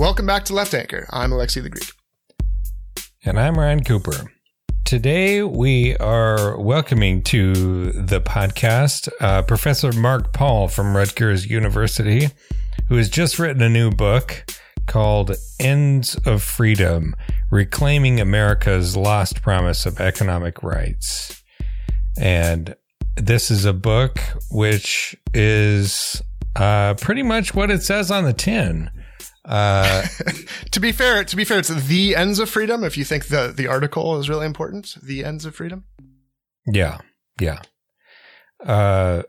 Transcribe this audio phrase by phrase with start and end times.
[0.00, 1.06] Welcome back to Left Anchor.
[1.10, 1.92] I'm Alexi the Greek.
[3.22, 4.32] And I'm Ryan Cooper.
[4.86, 12.30] Today we are welcoming to the podcast uh, Professor Mark Paul from Rutgers University,
[12.88, 14.50] who has just written a new book
[14.86, 17.14] called Ends of Freedom
[17.50, 21.42] Reclaiming America's Lost Promise of Economic Rights.
[22.18, 22.74] And
[23.16, 24.18] this is a book
[24.50, 26.22] which is
[26.56, 28.90] uh, pretty much what it says on the tin.
[29.44, 30.06] Uh,
[30.70, 32.84] to be fair, to be fair, it's the ends of freedom.
[32.84, 35.84] If you think the the article is really important, the ends of freedom.
[36.66, 36.98] Yeah,
[37.40, 37.62] yeah.
[38.64, 39.22] Uh,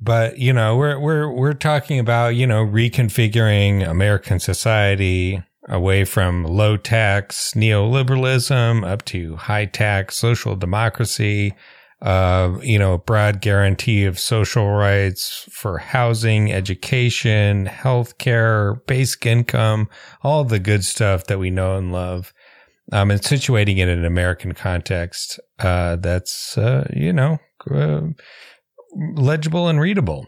[0.00, 6.44] but you know, we're we're we're talking about you know reconfiguring American society away from
[6.44, 11.54] low tax neoliberalism up to high tax social democracy
[12.00, 19.88] uh, you know, a broad guarantee of social rights for housing, education, healthcare, basic income,
[20.22, 22.32] all the good stuff that we know and love.
[22.90, 27.38] Um, and situating it in an American context, uh, that's, uh, you know,
[27.70, 28.00] uh,
[29.14, 30.26] legible and readable.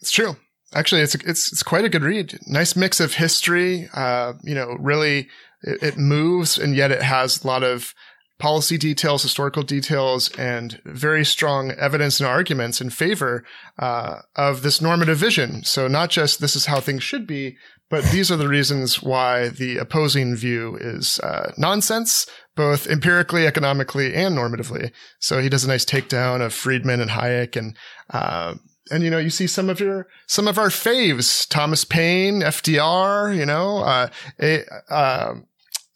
[0.00, 0.36] It's true.
[0.74, 2.38] Actually, it's, it's, it's quite a good read.
[2.46, 3.88] Nice mix of history.
[3.94, 5.28] Uh, you know, really,
[5.62, 7.94] it, it moves and yet it has a lot of,
[8.38, 13.44] policy details, historical details, and very strong evidence and arguments in favor
[13.78, 15.64] uh, of this normative vision.
[15.64, 17.56] So not just this is how things should be,
[17.90, 24.14] but these are the reasons why the opposing view is uh, nonsense, both empirically, economically,
[24.14, 24.92] and normatively.
[25.18, 27.76] So he does a nice takedown of Friedman and Hayek and
[28.10, 28.54] uh,
[28.90, 33.36] and you know you see some of your some of our faves thomas paine fdr
[33.36, 34.08] you know uh,
[34.40, 35.34] a, uh,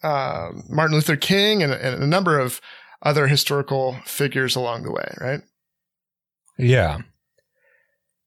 [0.03, 2.61] uh, Martin Luther King and, and, a number of
[3.03, 5.41] other historical figures along the way, right?
[6.59, 6.99] Yeah.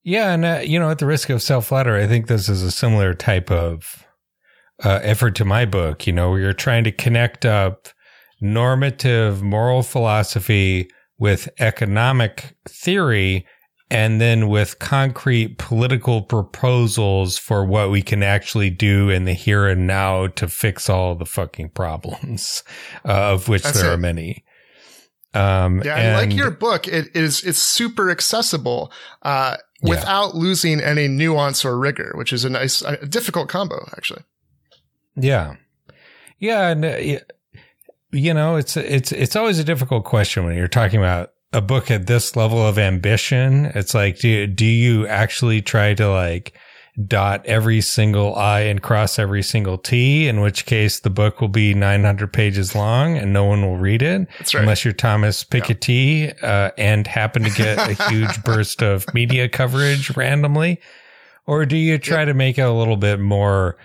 [0.04, 0.34] Yeah.
[0.34, 2.72] And, uh, you know, at the risk of self flatter, I think this is a
[2.72, 4.06] similar type of
[4.84, 7.88] uh, effort to my book, you know, where you're trying to connect up
[8.42, 13.45] normative moral philosophy with economic theory
[13.92, 19.68] and then with concrete political proposals for what we can actually do in the here
[19.68, 22.64] and now to fix all the fucking problems,
[23.06, 23.94] uh, of which That's there it.
[23.94, 24.44] are many.
[25.34, 28.92] Um, yeah, and, like your book, it is it's super accessible
[29.22, 30.40] uh, without yeah.
[30.40, 34.23] losing any nuance or rigor, which is a nice, a difficult combo, actually.
[35.17, 35.58] Yeah,
[36.40, 37.20] yeah, and uh,
[38.12, 41.89] you know, it's it's it's always a difficult question when you're talking about a book
[41.89, 46.54] at this level of ambition, it's like, do, do you actually try to like
[47.08, 51.48] dot every single I and cross every single T, in which case the book will
[51.48, 54.27] be 900 pages long and no one will read it.
[54.39, 54.55] Right.
[54.55, 56.48] Unless you're Thomas Piketty, yeah.
[56.48, 60.82] uh, and happen to get a huge burst of media coverage randomly.
[61.48, 62.26] Or do you try yeah.
[62.26, 63.77] to make it a little bit more,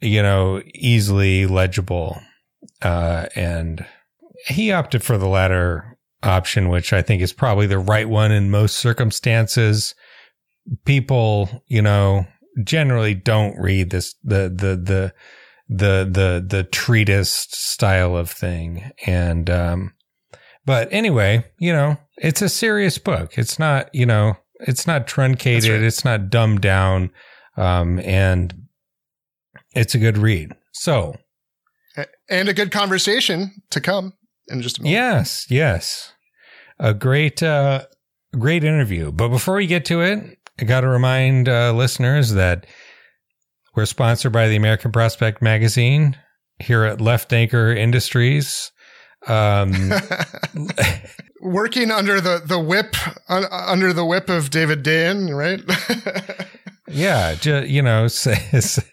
[0.00, 2.20] you know, easily legible?
[2.82, 3.84] Uh, and
[4.46, 5.89] he opted for the latter
[6.22, 9.94] option, which I think is probably the right one in most circumstances.
[10.84, 12.26] People, you know,
[12.64, 15.14] generally don't read this, the, the, the,
[15.68, 18.90] the, the, the treatise style of thing.
[19.06, 19.94] And, um,
[20.66, 23.38] but anyway, you know, it's a serious book.
[23.38, 25.70] It's not, you know, it's not truncated.
[25.70, 25.82] Right.
[25.82, 27.10] It's not dumbed down.
[27.56, 28.54] Um, and
[29.74, 30.52] it's a good read.
[30.72, 31.16] So,
[32.28, 34.12] and a good conversation to come
[34.50, 34.92] in just a moment.
[34.92, 36.12] Yes, yes.
[36.78, 37.86] A great, uh,
[38.38, 39.12] great interview.
[39.12, 42.66] But before we get to it, I got to remind uh, listeners that
[43.74, 46.16] we're sponsored by the American Prospect Magazine
[46.58, 48.70] here at Left Anchor Industries.
[49.26, 49.72] Um,
[51.42, 52.94] Working under the, the whip,
[53.28, 55.60] uh, under the whip of David Dayen, right?
[56.88, 58.84] yeah, ju- you know, says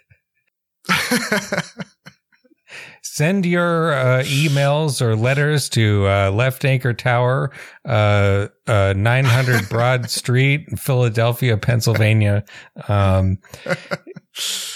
[3.17, 7.51] send your uh, emails or letters to uh, Left Anchor Tower,
[7.83, 12.45] uh, uh 900 Broad Street, Philadelphia, Pennsylvania.
[12.87, 13.39] Um,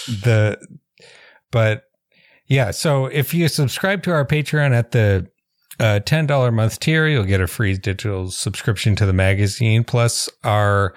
[0.08, 0.58] the
[1.52, 1.84] but
[2.46, 5.30] yeah, so if you subscribe to our Patreon at the
[5.78, 10.28] uh, $10 a month tier, you'll get a free digital subscription to the magazine, plus
[10.42, 10.94] our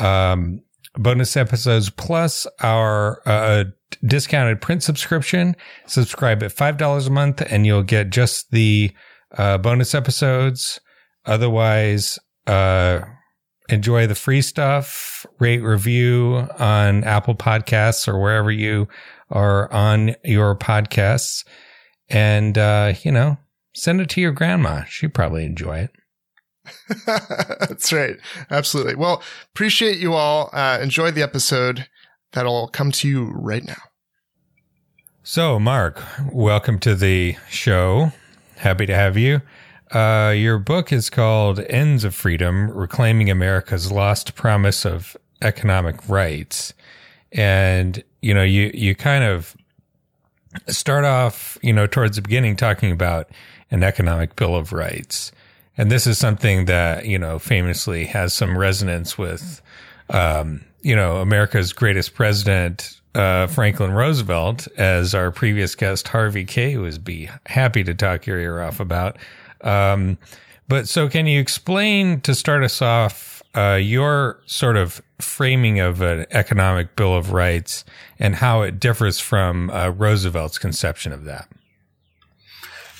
[0.00, 0.60] um,
[0.94, 3.64] bonus episodes, plus our uh,
[4.04, 5.56] discounted print subscription.
[5.86, 8.92] Subscribe at $5 a month and you'll get just the
[9.36, 10.80] uh, bonus episodes.
[11.26, 13.00] Otherwise, uh,
[13.68, 18.88] enjoy the free stuff, rate review on Apple Podcasts or wherever you
[19.30, 21.44] are on your podcasts.
[22.08, 23.38] And, uh, you know,
[23.74, 24.84] send it to your grandma.
[24.84, 25.90] She'd probably enjoy it.
[27.06, 28.16] That's right.
[28.50, 28.94] Absolutely.
[28.94, 29.22] Well,
[29.54, 30.50] appreciate you all.
[30.52, 31.86] Uh, enjoy the episode
[32.32, 33.82] that'll come to you right now.
[35.22, 36.02] So, Mark,
[36.32, 38.12] welcome to the show.
[38.56, 39.42] Happy to have you.
[39.90, 46.74] Uh, your book is called Ends of Freedom Reclaiming America's Lost Promise of Economic Rights.
[47.32, 49.56] And, you know, you, you kind of
[50.68, 53.30] start off, you know, towards the beginning talking about
[53.70, 55.32] an economic bill of rights.
[55.80, 59.62] And this is something that, you know, famously has some resonance with,
[60.10, 66.76] um, you know, America's greatest president, uh, Franklin Roosevelt, as our previous guest, Harvey Kaye,
[66.76, 69.16] would be happy to talk your ear off about.
[69.62, 70.18] Um,
[70.68, 76.02] but so can you explain to start us off, uh, your sort of framing of
[76.02, 77.86] an economic bill of rights
[78.18, 81.48] and how it differs from uh, Roosevelt's conception of that?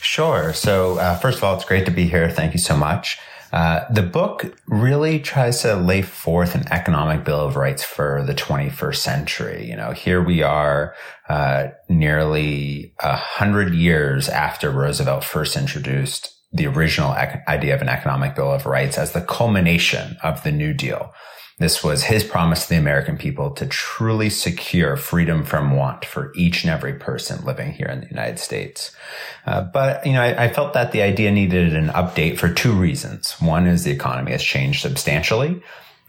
[0.03, 0.53] Sure.
[0.53, 2.31] So, uh, first of all, it's great to be here.
[2.31, 3.19] Thank you so much.
[3.53, 8.35] Uh, the book really tries to lay forth an economic bill of rights for the
[8.35, 9.69] 21st century.
[9.69, 10.95] You know, here we are,
[11.29, 17.89] uh, nearly a hundred years after Roosevelt first introduced the original ec- idea of an
[17.89, 21.13] economic bill of rights as the culmination of the New Deal.
[21.61, 26.33] This was his promise to the American people to truly secure freedom from want for
[26.35, 28.97] each and every person living here in the United States.
[29.45, 32.73] Uh, but, you know, I, I, felt that the idea needed an update for two
[32.73, 33.33] reasons.
[33.43, 35.63] One is the economy has changed substantially.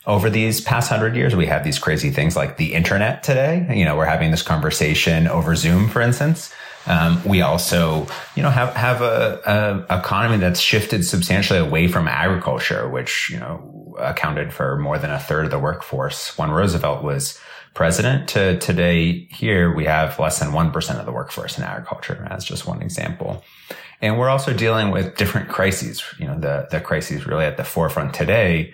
[0.07, 3.67] Over these past hundred years, we have these crazy things like the internet today.
[3.77, 6.51] You know, we're having this conversation over Zoom, for instance.
[6.87, 12.07] Um, we also, you know, have have a, a, economy that's shifted substantially away from
[12.07, 17.03] agriculture, which you know accounted for more than a third of the workforce when Roosevelt
[17.03, 17.39] was
[17.73, 18.29] president.
[18.29, 22.43] To today, here we have less than one percent of the workforce in agriculture, as
[22.43, 23.43] just one example.
[24.01, 26.03] And we're also dealing with different crises.
[26.19, 28.73] You know, the the crises really at the forefront today,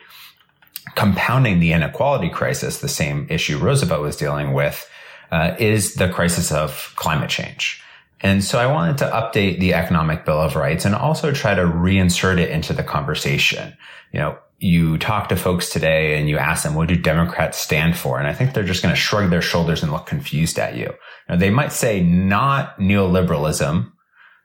[0.95, 4.89] compounding the inequality crisis, the same issue Roosevelt was dealing with,
[5.31, 7.83] uh, is the crisis of climate change.
[8.21, 11.61] And so I wanted to update the economic bill of rights and also try to
[11.61, 13.77] reinsert it into the conversation.
[14.11, 17.95] You know, you talk to folks today and you ask them, what do Democrats stand
[17.95, 18.17] for?
[18.17, 20.93] And I think they're just going to shrug their shoulders and look confused at you.
[21.29, 23.91] you they might say not neoliberalism,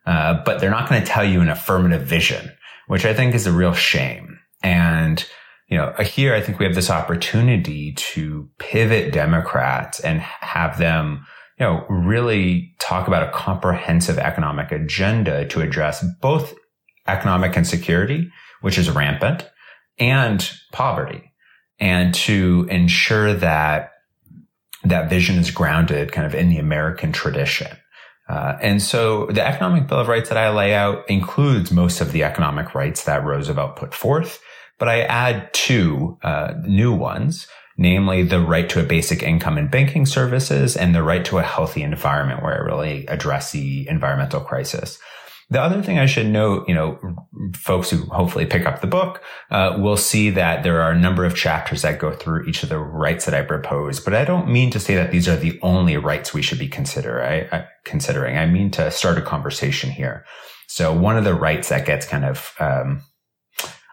[0.05, 2.51] uh, but they're not going to tell you an affirmative vision,
[2.89, 4.39] which I think is a real shame.
[4.63, 5.25] And,
[5.69, 11.25] you know, here I think we have this opportunity to pivot Democrats and have them
[11.59, 16.55] you know, really talk about a comprehensive economic agenda to address both
[17.07, 18.29] economic insecurity,
[18.63, 19.49] which is rampant,
[19.99, 21.33] and poverty,
[21.79, 23.93] and to ensure that
[24.85, 27.77] that vision is grounded kind of in the American tradition.
[28.29, 32.13] Uh, and so the economic bill of rights that I lay out includes most of
[32.13, 34.41] the economic rights that Roosevelt put forth,
[34.79, 37.47] but I add two uh, new ones
[37.77, 41.43] namely the right to a basic income and banking services and the right to a
[41.43, 44.99] healthy environment where I really address the environmental crisis.
[45.53, 46.99] The other thing I should note, you know,
[47.55, 51.27] folks who hopefully pick up the book uh, will see that there are a number
[51.27, 54.01] of chapters that go through each of the rights that I propose.
[54.01, 56.69] But I don't mean to say that these are the only rights we should be
[56.69, 58.39] consider, I, I, considering.
[58.39, 60.25] I mean to start a conversation here.
[60.69, 63.03] So one of the rights that gets kind of um,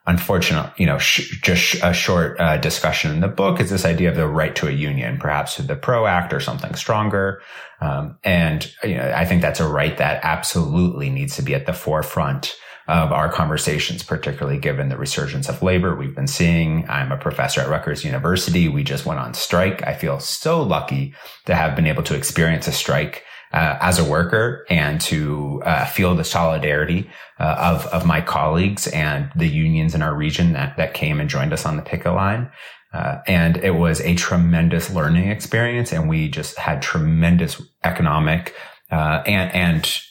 [0.10, 4.10] unfortunate, you know, sh- just a short uh, discussion in the book is this idea
[4.10, 7.42] of the right to a union, perhaps the PRO Act or something stronger.
[7.80, 11.68] Um, and you know, I think that's a right that absolutely needs to be at
[11.68, 12.56] the forefront
[12.88, 16.90] of our conversations, particularly given the resurgence of labor we've been seeing.
[16.90, 18.68] I'm a professor at Rutgers University.
[18.68, 19.86] We just went on strike.
[19.86, 21.14] I feel so lucky
[21.46, 25.86] to have been able to experience a strike uh, as a worker and to uh,
[25.86, 30.78] feel the solidarity uh, of of my colleagues and the unions in our region that
[30.78, 32.50] that came and joined us on the picket line.
[32.92, 38.56] Uh, and it was a tremendous learning experience, and we just had tremendous economic
[38.92, 40.02] uh, and and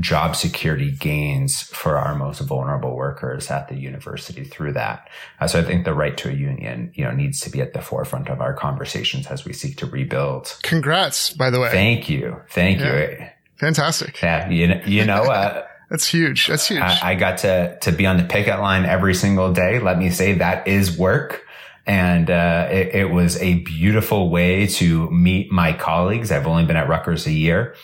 [0.00, 5.08] job security gains for our most vulnerable workers at the university through that.
[5.40, 7.72] Uh, so I think the right to a union, you know, needs to be at
[7.72, 10.56] the forefront of our conversations as we seek to rebuild.
[10.62, 11.70] Congrats, by the way.
[11.70, 12.40] Thank you.
[12.50, 13.00] Thank yeah.
[13.00, 13.26] you.
[13.56, 14.22] Fantastic.
[14.22, 14.48] Yeah.
[14.48, 16.48] You, you know, uh, That's huge.
[16.48, 16.82] That's huge.
[16.82, 19.80] I, I got to, to be on the picket line every single day.
[19.80, 21.44] Let me say that is work.
[21.86, 26.30] And uh, it, it, was a beautiful way to meet my colleagues.
[26.30, 27.74] I've only been at Rutgers a year,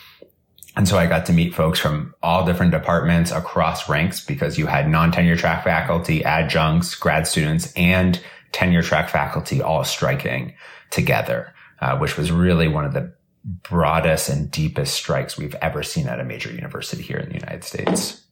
[0.76, 4.66] and so I got to meet folks from all different departments across ranks because you
[4.66, 8.20] had non-tenure track faculty, adjuncts, grad students, and
[8.52, 10.54] tenure track faculty all striking
[10.90, 13.12] together, uh, which was really one of the
[13.44, 17.62] broadest and deepest strikes we've ever seen at a major university here in the United
[17.62, 18.22] States.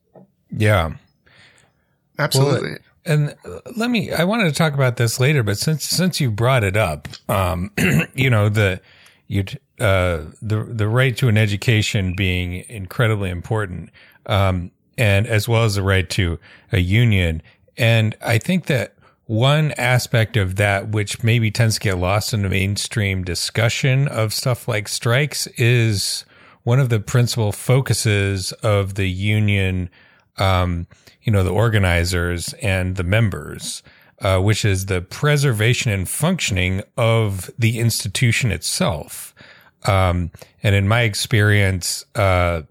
[0.51, 0.95] Yeah.
[2.19, 2.71] Absolutely.
[2.71, 3.35] Well, and
[3.77, 6.77] let me, I wanted to talk about this later, but since, since you brought it
[6.77, 7.73] up, um,
[8.15, 8.81] you know, the,
[9.27, 9.45] you
[9.83, 13.91] uh, the the right to an education being incredibly important,
[14.27, 16.39] um, and as well as the right to
[16.71, 17.43] a union.
[17.77, 18.95] And I think that
[19.27, 24.33] one aspect of that, which maybe tends to get lost in the mainstream discussion of
[24.33, 26.25] stuff like strikes, is
[26.63, 29.91] one of the principal focuses of the union.
[30.39, 30.87] Um,
[31.23, 33.83] you know, the organizers and the members
[34.23, 39.32] uh, which is the preservation and functioning of the institution itself.
[39.85, 40.31] Um,
[40.63, 42.63] and in my experience, uh,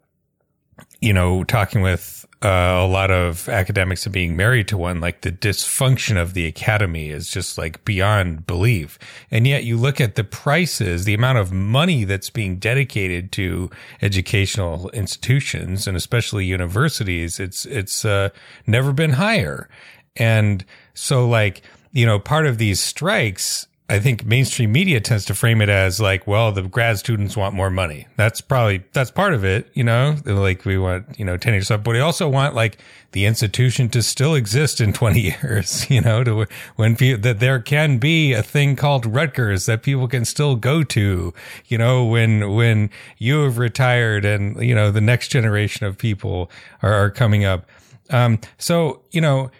[1.01, 5.21] you know, talking with uh, a lot of academics and being married to one, like
[5.21, 8.97] the dysfunction of the academy is just like beyond belief.
[9.29, 13.69] And yet you look at the prices, the amount of money that's being dedicated to
[14.01, 18.29] educational institutions and especially universities, it's, it's, uh,
[18.65, 19.69] never been higher.
[20.15, 20.65] And
[20.95, 25.59] so like, you know, part of these strikes, I think mainstream media tends to frame
[25.59, 28.07] it as like, well, the grad students want more money.
[28.15, 31.67] That's probably, that's part of it, you know, like we want, you know, 10 years
[31.67, 32.77] but we also want like
[33.11, 37.97] the institution to still exist in 20 years, you know, to when that there can
[37.97, 41.33] be a thing called Rutgers that people can still go to,
[41.67, 46.49] you know, when, when you have retired and, you know, the next generation of people
[46.81, 47.65] are, are coming up.
[48.09, 49.51] Um, so, you know,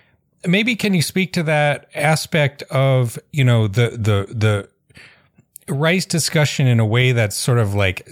[0.46, 4.70] maybe can you speak to that aspect of you know the the the
[5.74, 8.08] rice discussion in a way that's sort of like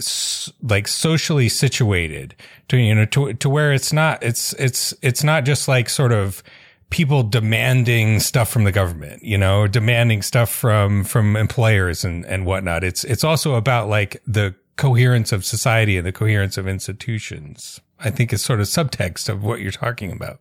[0.63, 2.35] like socially situated
[2.67, 6.11] to you know to to where it's not it's it's it's not just like sort
[6.11, 6.43] of
[6.89, 12.45] people demanding stuff from the government you know demanding stuff from from employers and and
[12.45, 12.83] whatnot.
[12.83, 18.09] It's it's also about like the coherence of society and the coherence of institutions i
[18.09, 20.39] think is sort of subtext of what you're talking about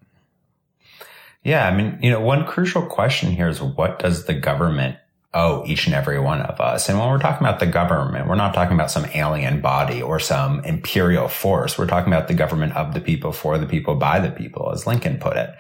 [1.45, 1.67] yeah.
[1.67, 4.97] I mean, you know, one crucial question here is what does the government
[5.35, 6.89] owe each and every one of us?
[6.89, 10.19] And when we're talking about the government, we're not talking about some alien body or
[10.19, 11.79] some imperial force.
[11.79, 14.87] We're talking about the government of the people, for the people, by the people, as
[14.87, 15.51] Lincoln put it.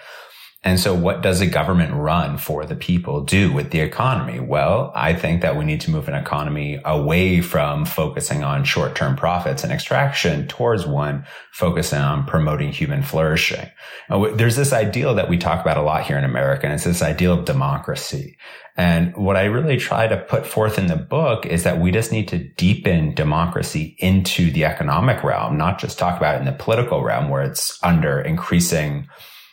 [0.68, 4.38] And so what does a government run for the people do with the economy?
[4.38, 9.16] Well, I think that we need to move an economy away from focusing on short-term
[9.16, 13.66] profits and extraction towards one focusing on promoting human flourishing.
[14.10, 17.00] There's this ideal that we talk about a lot here in America, and it's this
[17.00, 18.36] ideal of democracy.
[18.76, 22.12] And what I really try to put forth in the book is that we just
[22.12, 26.52] need to deepen democracy into the economic realm, not just talk about it in the
[26.52, 29.08] political realm where it's under increasing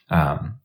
[0.10, 0.60] um,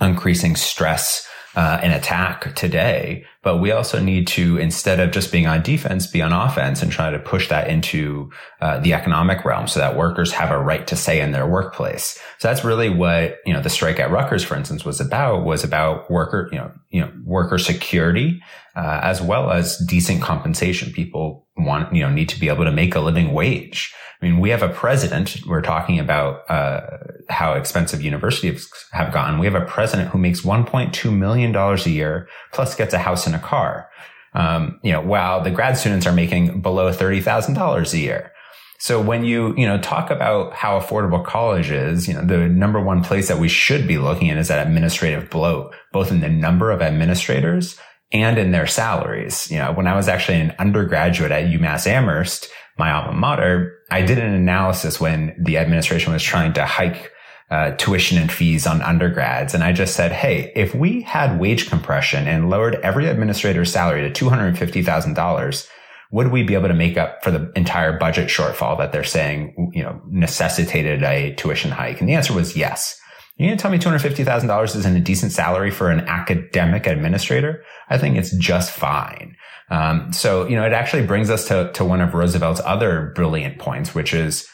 [0.00, 3.24] increasing stress uh, and attack today.
[3.42, 6.92] But we also need to, instead of just being on defense, be on offense and
[6.92, 10.86] try to push that into uh, the economic realm so that workers have a right
[10.86, 12.18] to say in their workplace.
[12.38, 15.64] So that's really what, you know, the strike at Rutgers, for instance, was about, was
[15.64, 18.40] about worker, you know, you know, worker security,
[18.76, 20.92] uh, as well as decent compensation.
[20.92, 23.94] People want, you know, need to be able to make a living wage.
[24.20, 25.38] I mean, we have a president.
[25.46, 26.80] We're talking about uh,
[27.28, 29.38] how expensive universities have gotten.
[29.38, 33.26] We have a president who makes 1.2 million dollars a year, plus gets a house
[33.26, 33.88] and a car.
[34.34, 38.32] Um, you know, while the grad students are making below thirty thousand dollars a year.
[38.80, 42.80] So when you, you know, talk about how affordable college is, you know, the number
[42.80, 46.28] one place that we should be looking at is that administrative bloat, both in the
[46.28, 47.76] number of administrators
[48.12, 49.50] and in their salaries.
[49.50, 52.48] You know, when I was actually an undergraduate at UMass Amherst,
[52.78, 57.12] my alma mater, I did an analysis when the administration was trying to hike
[57.50, 59.54] uh, tuition and fees on undergrads.
[59.54, 64.10] And I just said, Hey, if we had wage compression and lowered every administrator's salary
[64.10, 65.68] to $250,000,
[66.10, 69.72] would we be able to make up for the entire budget shortfall that they're saying,
[69.74, 72.00] you know, necessitated a tuition hike?
[72.00, 72.98] And the answer was yes.
[73.38, 77.62] You going to tell me $250,000 isn't a decent salary for an academic administrator?
[77.88, 79.36] I think it's just fine.
[79.70, 83.58] Um, so, you know, it actually brings us to, to one of Roosevelt's other brilliant
[83.58, 84.48] points, which is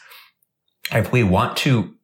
[0.91, 1.95] if we want to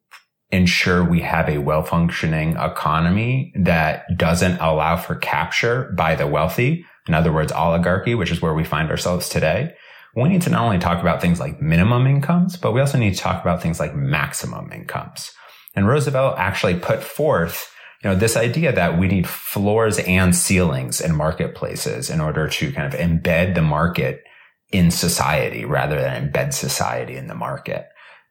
[0.50, 6.84] ensure we have a well functioning economy that doesn't allow for capture by the wealthy,
[7.06, 9.72] in other words, oligarchy, which is where we find ourselves today,
[10.16, 13.14] we need to not only talk about things like minimum incomes, but we also need
[13.14, 15.32] to talk about things like maximum incomes.
[15.74, 21.00] And Roosevelt actually put forth you know, this idea that we need floors and ceilings
[21.00, 24.24] in marketplaces in order to kind of embed the market
[24.70, 27.86] in society rather than embed society in the market.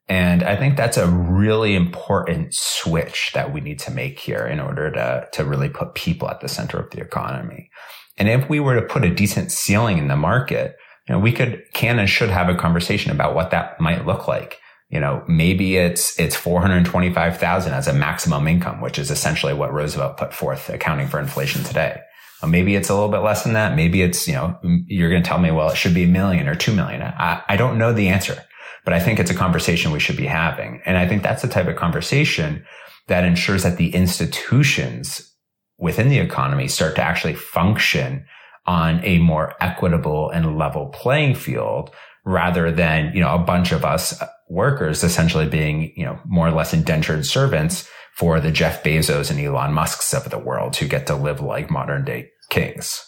[0.10, 4.60] And I think that's a really important switch that we need to make here in
[4.60, 7.70] order to, to really put people at the center of the economy.
[8.18, 10.76] And if we were to put a decent ceiling in the market,
[11.08, 14.28] you know, we could, can and should have a conversation about what that might look
[14.28, 14.58] like
[14.92, 20.18] you know, maybe it's, it's 425,000 as a maximum income, which is essentially what Roosevelt
[20.18, 22.02] put forth accounting for inflation today.
[22.46, 23.76] Maybe it's a little bit less than that.
[23.76, 26.48] Maybe it's, you know, you're going to tell me, well, it should be a million
[26.48, 27.02] or two million.
[27.02, 28.44] I, I don't know the answer,
[28.84, 30.82] but I think it's a conversation we should be having.
[30.86, 32.66] And I think that's the type of conversation
[33.08, 35.32] that ensures that the institutions
[35.78, 38.26] within the economy start to actually function
[38.66, 41.92] on a more equitable and level playing field
[42.26, 44.20] rather than, you know, a bunch of us
[44.52, 49.40] workers essentially being, you know, more or less indentured servants for the Jeff Bezos and
[49.40, 53.02] Elon Musks of the world who get to live like modern day kings.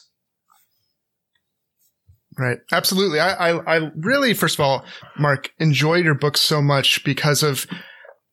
[2.40, 2.58] Right.
[2.72, 3.20] Absolutely.
[3.20, 4.86] I, I, I, really, first of all,
[5.20, 7.68] Mark, enjoy your book so much because of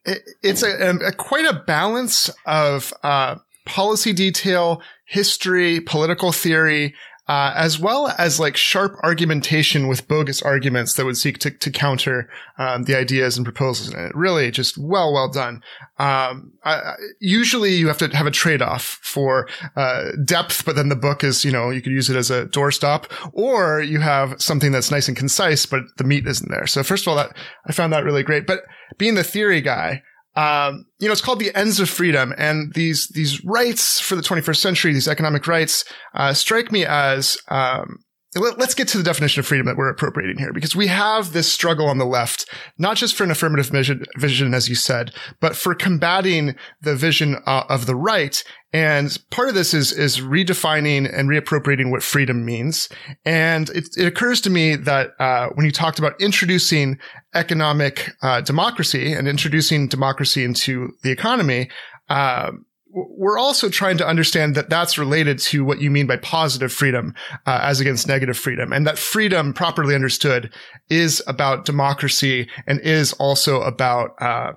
[0.04, 3.36] it, it's a, a, quite a balance of, uh,
[3.66, 6.94] policy detail, history, political theory,
[7.30, 11.70] uh, as well as like sharp argumentation with bogus arguments that would seek to, to
[11.70, 14.12] counter um, the ideas and proposals in it.
[14.16, 15.62] Really, just well, well done.
[16.00, 20.88] Um, I, usually, you have to have a trade off for uh, depth, but then
[20.88, 24.42] the book is, you know, you could use it as a doorstop, or you have
[24.42, 26.66] something that's nice and concise, but the meat isn't there.
[26.66, 28.44] So, first of all, that I found that really great.
[28.44, 28.64] But
[28.98, 30.02] being the theory guy,
[30.36, 34.22] um, you know, it's called the ends of freedom, and these these rights for the
[34.22, 35.84] 21st century, these economic rights,
[36.14, 37.98] uh, strike me as um,
[38.34, 41.32] let, us get to the definition of freedom that we're appropriating here, because we have
[41.32, 45.12] this struggle on the left, not just for an affirmative vision, vision as you said,
[45.40, 48.44] but for combating the vision uh, of the right.
[48.72, 52.88] And part of this is, is redefining and reappropriating what freedom means.
[53.24, 57.00] And it, it occurs to me that, uh, when you talked about introducing
[57.34, 61.68] economic, uh, democracy and introducing democracy into the economy,
[62.08, 62.52] uh,
[62.92, 67.14] we're also trying to understand that that's related to what you mean by positive freedom
[67.46, 68.72] uh, as against negative freedom.
[68.72, 70.52] And that freedom properly understood
[70.88, 74.52] is about democracy and is also about uh,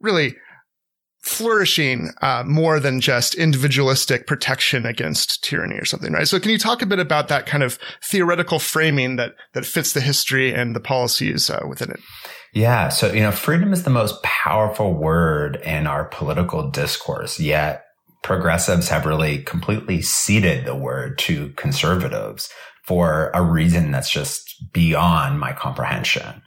[0.00, 0.34] really
[1.22, 6.28] flourishing uh, more than just individualistic protection against tyranny or something right?
[6.28, 9.94] So can you talk a bit about that kind of theoretical framing that that fits
[9.94, 12.00] the history and the policies uh, within it
[12.54, 12.88] yeah.
[12.88, 17.84] So, you know, freedom is the most powerful word in our political discourse, yet
[18.22, 22.48] progressives have really completely ceded the word to conservatives
[22.84, 26.42] for a reason that's just beyond my comprehension.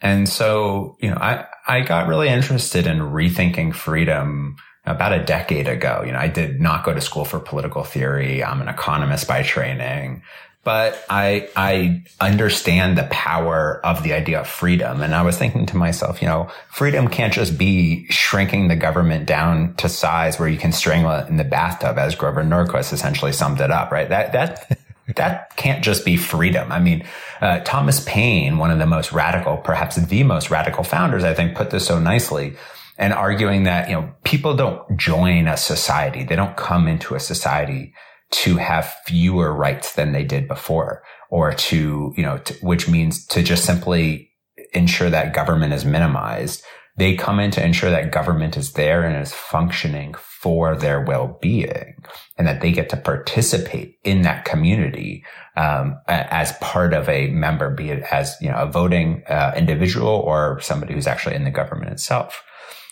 [0.00, 5.66] And so, you know, I, I got really interested in rethinking freedom about a decade
[5.66, 6.02] ago.
[6.04, 8.44] You know, I did not go to school for political theory.
[8.44, 10.22] I'm an economist by training
[10.68, 15.00] but I, I understand the power of the idea of freedom.
[15.00, 19.24] And I was thinking to myself, you know, freedom can't just be shrinking the government
[19.24, 23.32] down to size where you can strangle it in the bathtub, as Grover Norquist essentially
[23.32, 24.10] summed it up, right?
[24.10, 24.78] That, that,
[25.16, 26.70] that can't just be freedom.
[26.70, 27.02] I mean,
[27.40, 31.56] uh, Thomas Paine, one of the most radical, perhaps the most radical founders, I think
[31.56, 32.56] put this so nicely
[32.98, 36.24] and arguing that, you know, people don't join a society.
[36.24, 37.94] They don't come into a society
[38.30, 43.26] to have fewer rights than they did before or to, you know, to, which means
[43.26, 44.30] to just simply
[44.72, 46.62] ensure that government is minimized.
[46.96, 51.94] They come in to ensure that government is there and is functioning for their well-being
[52.36, 55.24] and that they get to participate in that community
[55.56, 60.08] um, as part of a member, be it as you know a voting uh, individual
[60.08, 62.42] or somebody who's actually in the government itself.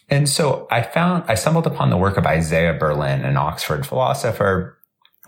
[0.08, 4.75] And so I found I stumbled upon the work of Isaiah Berlin, an Oxford philosopher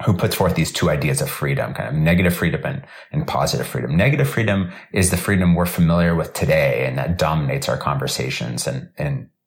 [0.05, 3.67] who puts forth these two ideas of freedom, kind of negative freedom and, and positive
[3.67, 3.97] freedom.
[3.97, 8.91] Negative freedom is the freedom we're familiar with today and that dominates our conversations and,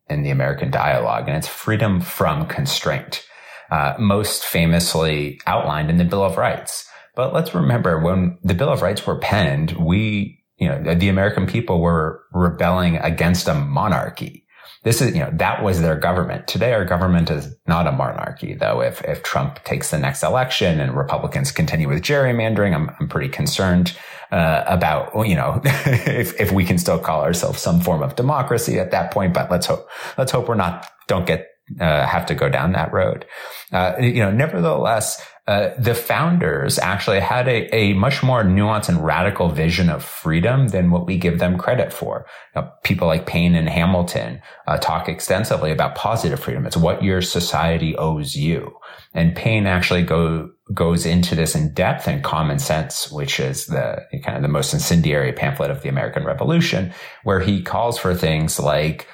[0.10, 1.28] in the American dialogue.
[1.28, 3.26] And it's freedom from constraint,
[3.72, 6.86] uh, most famously outlined in the Bill of Rights.
[7.16, 11.48] But let's remember when the Bill of Rights were penned, we, you know, the American
[11.48, 14.46] people were rebelling against a monarchy.
[14.84, 16.48] This is, you know, that was their government.
[16.48, 18.82] Today, our government is not a monarchy, though.
[18.82, 23.30] If, if Trump takes the next election and Republicans continue with gerrymandering, I'm, I'm pretty
[23.30, 23.96] concerned,
[24.32, 28.80] uh, about, you know, if, if we can still call ourselves some form of democracy
[28.80, 29.36] at that point.
[29.36, 31.48] But let's hope, let's hope we're not, don't get,
[31.80, 33.26] uh, have to go down that road.
[33.72, 39.04] Uh, you know, nevertheless, uh, the founders actually had a, a, much more nuanced and
[39.04, 42.26] radical vision of freedom than what we give them credit for.
[42.56, 46.66] Know, people like Paine and Hamilton uh, talk extensively about positive freedom.
[46.66, 48.72] It's what your society owes you.
[49.14, 54.06] And Paine actually go, goes into this in depth in Common Sense, which is the
[54.24, 56.94] kind of the most incendiary pamphlet of the American Revolution,
[57.26, 59.06] where he calls for things like,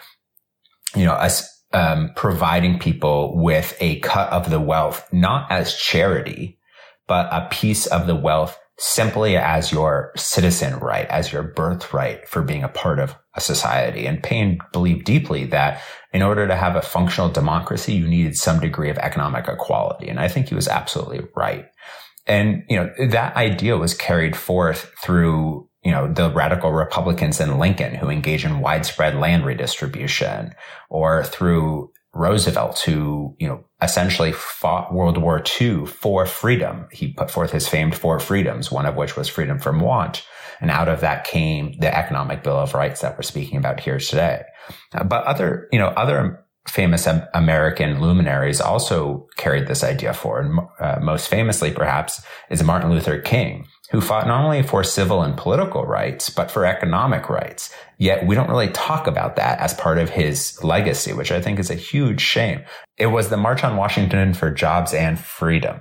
[0.95, 1.17] you know,
[1.73, 6.59] um, providing people with a cut of the wealth, not as charity,
[7.07, 12.43] but a piece of the wealth simply as your citizen right, as your birthright for
[12.43, 14.05] being a part of a society.
[14.05, 15.81] And Paine believed deeply that
[16.13, 20.09] in order to have a functional democracy, you needed some degree of economic equality.
[20.09, 21.65] And I think he was absolutely right.
[22.27, 27.59] And, you know, that idea was carried forth through, you know, the radical Republicans in
[27.59, 30.53] Lincoln who engage in widespread land redistribution
[30.89, 36.89] or through Roosevelt, who, you know, essentially fought World War II for freedom.
[36.91, 40.27] He put forth his famed four freedoms, one of which was freedom from want.
[40.59, 43.97] And out of that came the economic bill of rights that we're speaking about here
[43.97, 44.43] today.
[44.91, 50.51] But other, you know, other famous American luminaries also carried this idea forward.
[50.81, 55.37] Uh, most famously, perhaps, is Martin Luther King, who fought not only for civil and
[55.37, 57.73] political rights, but for economic rights.
[57.97, 61.57] Yet we don't really talk about that as part of his legacy, which I think
[61.57, 62.63] is a huge shame.
[62.97, 65.79] It was the March on Washington for jobs and freedom,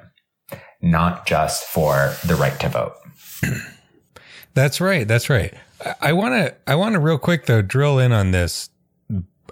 [0.81, 2.95] not just for the right to vote.
[4.55, 5.07] That's right.
[5.07, 5.53] That's right.
[6.01, 8.71] I want to, I want to real quick though, drill in on this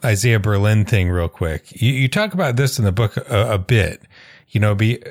[0.04, 1.80] Isaiah Berlin thing real quick.
[1.80, 4.02] You, you talk about this in the book a, a bit,
[4.48, 5.02] you know, be,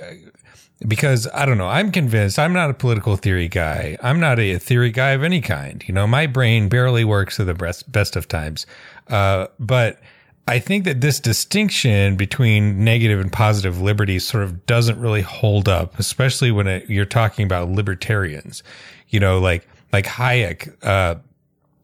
[0.88, 3.98] because I don't know, I'm convinced I'm not a political theory guy.
[4.02, 5.84] I'm not a theory guy of any kind.
[5.88, 8.66] You know, my brain barely works at the best, of times.
[9.08, 10.00] Uh, but
[10.48, 15.70] I think that this distinction between negative and positive liberty sort of doesn't really hold
[15.70, 18.62] up, especially when it, you're talking about libertarians.
[19.10, 21.16] You know, like, like Hayek, uh,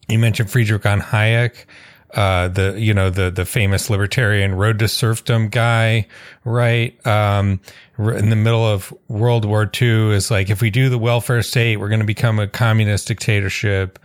[0.10, 1.66] you mentioned Friedrich von Hayek
[2.14, 6.08] uh, the, you know, the, the famous libertarian road to serfdom guy,
[6.44, 7.06] right?
[7.06, 7.60] Um,
[7.98, 11.78] in the middle of World War II is like, if we do the welfare state,
[11.78, 14.00] we're going to become a communist dictatorship.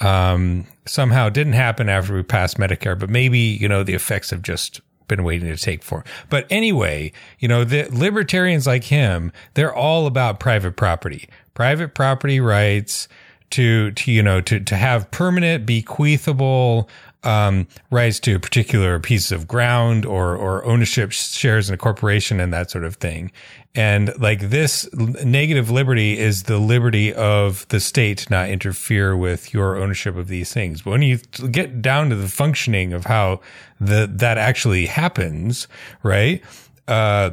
[0.00, 4.30] Um, somehow it didn't happen after we passed Medicare, but maybe, you know, the effects
[4.30, 6.04] have just been waiting to take form.
[6.28, 12.38] But anyway, you know, the libertarians like him, they're all about private property, private property
[12.38, 13.08] rights
[13.50, 16.88] to, to, you know, to, to have permanent bequeathable,
[17.24, 22.40] um, rights to a particular piece of ground or or ownership shares in a corporation
[22.40, 23.32] and that sort of thing.
[23.74, 29.52] And like this negative liberty is the liberty of the state to not interfere with
[29.52, 30.82] your ownership of these things.
[30.82, 33.40] But when you get down to the functioning of how
[33.80, 35.68] the that actually happens,
[36.02, 36.42] right?
[36.86, 37.30] Uh,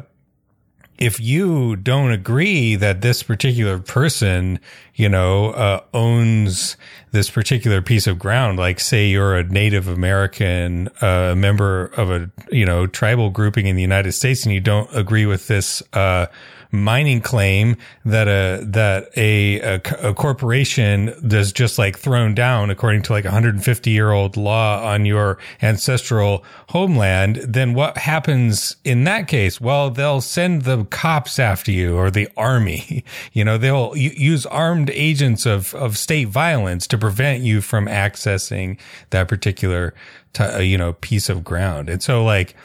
[0.97, 4.60] if you don't agree that this particular person,
[4.95, 6.77] you know, uh, owns
[7.12, 12.10] this particular piece of ground, like say you're a Native American, a uh, member of
[12.12, 15.84] a, you know, tribal grouping in the United States and you don't agree with this,
[15.93, 16.27] uh,
[16.76, 23.02] mining claim that a that a, a, a corporation does just like thrown down according
[23.04, 29.04] to like a 150 year old law on your ancestral homeland, then what happens in
[29.06, 29.60] that case?
[29.60, 33.04] Well, they'll send the cops after you or the army.
[33.34, 38.80] You know, they'll use armed agents of of state violence to prevent you from accessing
[39.10, 39.94] that particular
[40.34, 41.90] t- uh, you know piece of ground.
[41.90, 42.56] And so like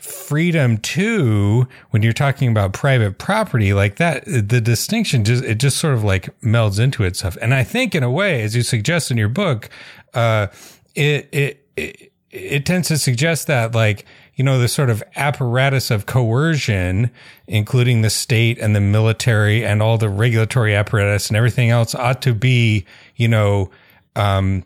[0.00, 5.76] freedom too when you're talking about private property like that the distinction just it just
[5.76, 7.36] sort of like melds into itself.
[7.42, 9.68] And i think in a way as you suggest in your book
[10.14, 10.46] uh
[10.94, 15.90] it it it, it tends to suggest that like you know the sort of apparatus
[15.90, 17.10] of coercion
[17.46, 22.22] including the state and the military and all the regulatory apparatus and everything else ought
[22.22, 22.86] to be
[23.16, 23.70] you know
[24.16, 24.64] um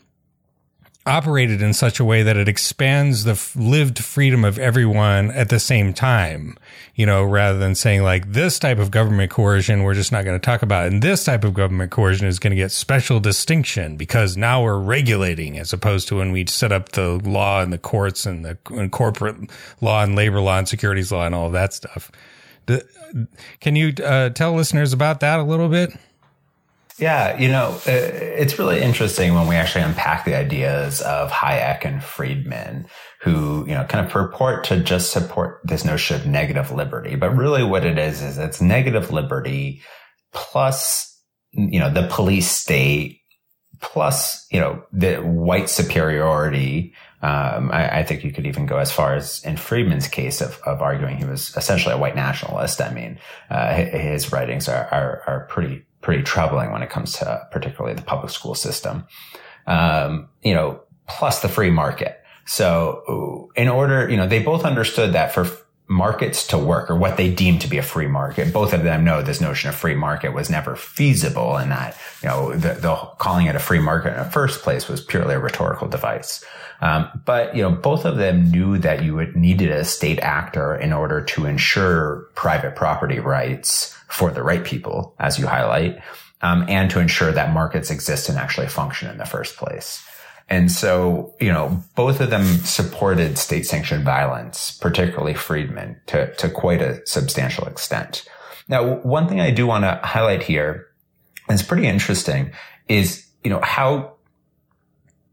[1.07, 5.51] operated in such a way that it expands the f- lived freedom of everyone at
[5.51, 6.57] the same time,
[6.95, 10.39] you know, rather than saying like this type of government coercion, we're just not going
[10.39, 10.87] to talk about.
[10.87, 10.93] It.
[10.95, 14.79] And this type of government coercion is going to get special distinction because now we're
[14.79, 18.57] regulating as opposed to when we set up the law and the courts and the
[18.71, 19.37] and corporate
[19.83, 22.11] law and labor law and securities law and all that stuff.
[23.61, 25.93] can you uh, tell listeners about that a little bit?
[26.99, 31.85] Yeah, you know, uh, it's really interesting when we actually unpack the ideas of Hayek
[31.85, 32.87] and Friedman,
[33.21, 37.17] who, you know, kind of purport to just support this notion of negative liberty.
[37.17, 39.83] But really what it is, is it's negative liberty
[40.33, 43.23] plus, you know, the police state
[43.81, 46.95] plus, you know, the white superiority.
[47.23, 50.61] Um, I, I, think you could even go as far as in Friedman's case of,
[50.67, 52.83] of arguing he was essentially a white nationalist.
[52.83, 57.49] I mean, uh, his writings are, are, are pretty pretty troubling when it comes to
[57.51, 59.07] particularly the public school system.
[59.67, 62.21] Um, you know, plus the free market.
[62.45, 65.49] So in order, you know, they both understood that for
[65.87, 68.53] markets to work or what they deemed to be a free market.
[68.53, 72.29] Both of them know this notion of free market was never feasible and that, you
[72.29, 75.39] know, the, the calling it a free market in the first place was purely a
[75.39, 76.43] rhetorical device.
[76.81, 80.75] Um, but, you know, both of them knew that you would needed a state actor
[80.75, 86.01] in order to ensure private property rights for the right people, as you highlight.
[86.45, 90.07] um, and to ensure that markets exist and actually function in the first place.
[90.49, 96.51] And so, you know, both of them supported state sanctioned violence, particularly Friedman to, to
[96.51, 98.29] quite a substantial extent.
[98.69, 100.87] Now, one thing I do want to highlight here,
[101.49, 102.53] and it's pretty interesting,
[102.89, 104.14] is, you know, how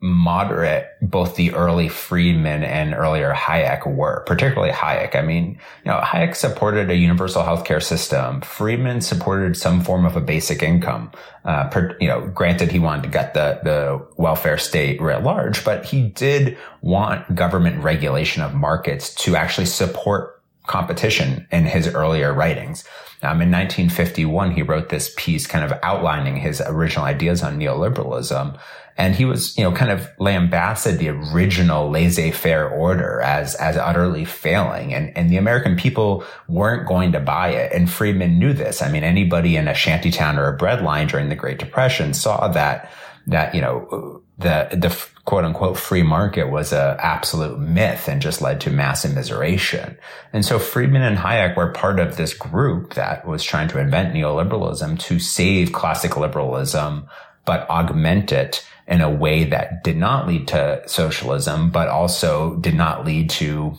[0.03, 5.15] moderate both the early Friedman and earlier Hayek were, particularly Hayek.
[5.15, 8.41] I mean, you know, Hayek supported a universal healthcare system.
[8.41, 11.11] Friedman supported some form of a basic income.
[11.45, 15.63] Uh, per, you know, granted he wanted to get the, the welfare state writ large,
[15.63, 22.33] but he did want government regulation of markets to actually support competition in his earlier
[22.33, 22.83] writings.
[23.23, 28.59] Um, in 1951, he wrote this piece kind of outlining his original ideas on neoliberalism.
[28.97, 34.25] And he was, you know, kind of lambasted the original laissez-faire order as, as utterly
[34.25, 34.93] failing.
[34.93, 37.71] And, and the American people weren't going to buy it.
[37.73, 38.81] And Friedman knew this.
[38.81, 42.91] I mean, anybody in a shantytown or a breadline during the Great Depression saw that,
[43.27, 48.41] that, you know, the, the quote unquote free market was a absolute myth and just
[48.41, 49.95] led to mass immiseration.
[50.33, 54.13] And so Friedman and Hayek were part of this group that was trying to invent
[54.13, 57.07] neoliberalism to save classic liberalism,
[57.45, 62.75] but augment it in a way that did not lead to socialism, but also did
[62.75, 63.73] not lead to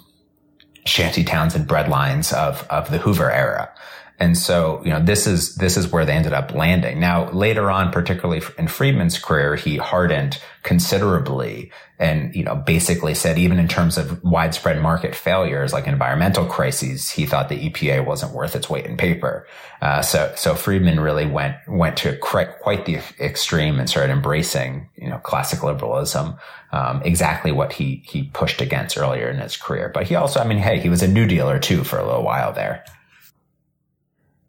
[0.87, 3.71] shanty towns and breadlines of, of the Hoover era.
[4.19, 7.01] And so, you know, this is, this is where they ended up landing.
[7.01, 13.39] Now, later on, particularly in Friedman's career, he hardened considerably and, you know, basically said
[13.39, 18.33] even in terms of widespread market failures like environmental crises, he thought the EPA wasn't
[18.33, 19.47] worth its weight in paper.
[19.81, 25.09] Uh, so, so Friedman really went, went to quite, the extreme and started embracing, you
[25.09, 26.37] know, classic liberalism,
[26.73, 29.91] um, exactly what he, he pushed against earlier in his career.
[29.93, 32.23] But he also, I mean, hey, he was a new dealer too for a little
[32.23, 32.85] while there.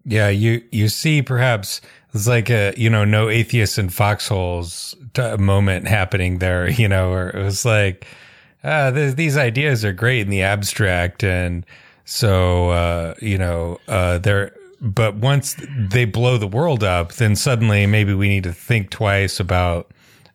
[0.05, 1.81] Yeah, you you see perhaps
[2.13, 4.95] it's like a you know no atheists in foxholes
[5.39, 6.69] moment happening there.
[6.83, 8.05] You know, where it was like
[8.63, 11.65] uh, th- these ideas are great in the abstract, and
[12.05, 14.53] so uh, you know uh, they're.
[14.81, 19.39] But once they blow the world up, then suddenly maybe we need to think twice
[19.39, 19.89] about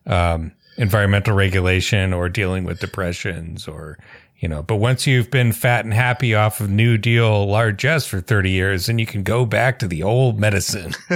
[0.07, 3.99] um, environmental regulation or dealing with depressions or
[4.39, 8.21] you know, but once you've been fat and happy off of New Deal largesse for
[8.21, 10.93] 30 years, then you can go back to the old medicine.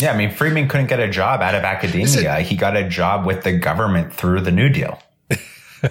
[0.00, 0.12] yeah.
[0.12, 2.38] I mean, Friedman couldn't get a job out of academia.
[2.40, 5.02] He got a job with the government through the New Deal.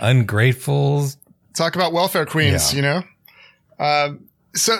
[0.00, 1.10] Ungrateful.
[1.54, 2.76] Talk about welfare queens, yeah.
[2.76, 3.02] you know?
[3.78, 4.78] Um, so,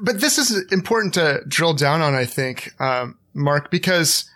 [0.00, 4.30] but this is important to drill down on, I think, um, Mark, because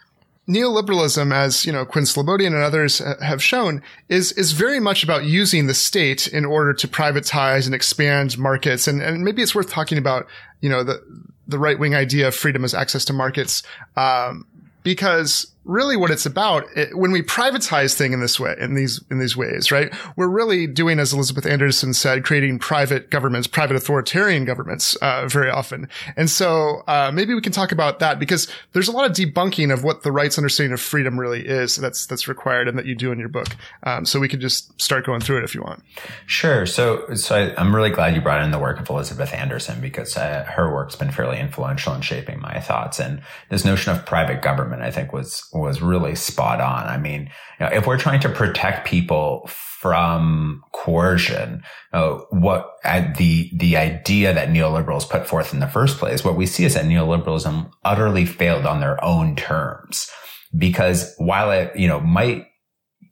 [0.48, 5.24] neoliberalism, as you know, Quinn Slobodian and others have shown, is is very much about
[5.24, 8.88] using the state in order to privatize and expand markets.
[8.88, 10.26] And and maybe it's worth talking about,
[10.60, 11.02] you know, the
[11.46, 13.62] the right wing idea of freedom as access to markets,
[13.96, 14.46] um,
[14.82, 19.04] because really what it's about it, when we privatize thing in this way, in these,
[19.10, 19.92] in these ways, right?
[20.16, 25.50] We're really doing, as Elizabeth Anderson said, creating private governments, private authoritarian governments, uh, very
[25.50, 25.88] often.
[26.16, 29.72] And so, uh, maybe we can talk about that because there's a lot of debunking
[29.72, 32.94] of what the right's understanding of freedom really is that's, that's required and that you
[32.94, 33.48] do in your book.
[33.82, 35.82] Um, so we could just start going through it if you want.
[36.24, 36.64] Sure.
[36.64, 40.16] So, so I, am really glad you brought in the work of Elizabeth Anderson because
[40.16, 42.98] uh, her work's been fairly influential in shaping my thoughts.
[42.98, 46.86] And this notion of private government, I think was, was really spot on.
[46.86, 49.48] I mean, you know, if we're trying to protect people
[49.80, 55.98] from coercion, uh, what uh, the the idea that neoliberals put forth in the first
[55.98, 60.10] place, what we see is that neoliberalism utterly failed on their own terms,
[60.56, 62.46] because while it you know might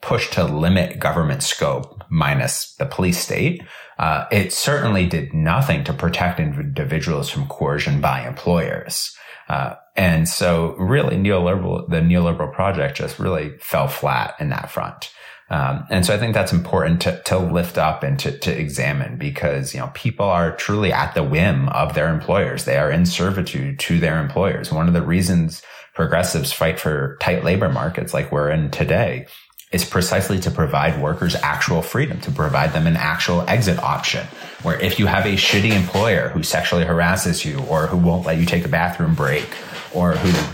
[0.02, 3.62] push to limit government scope minus the police state,
[3.98, 9.16] uh, it certainly did nothing to protect individuals from coercion by employers.
[9.48, 15.10] Uh, and so really neoliberal, the neoliberal project just really fell flat in that front.
[15.48, 19.16] Um, and so I think that's important to, to lift up and to, to examine
[19.16, 22.64] because, you know, people are truly at the whim of their employers.
[22.64, 24.72] They are in servitude to their employers.
[24.72, 25.62] One of the reasons
[25.94, 29.26] progressives fight for tight labor markets like we're in today
[29.72, 34.26] is precisely to provide workers actual freedom, to provide them an actual exit option.
[34.62, 38.38] Where if you have a shitty employer who sexually harasses you or who won't let
[38.38, 39.48] you take a bathroom break
[39.96, 40.52] or who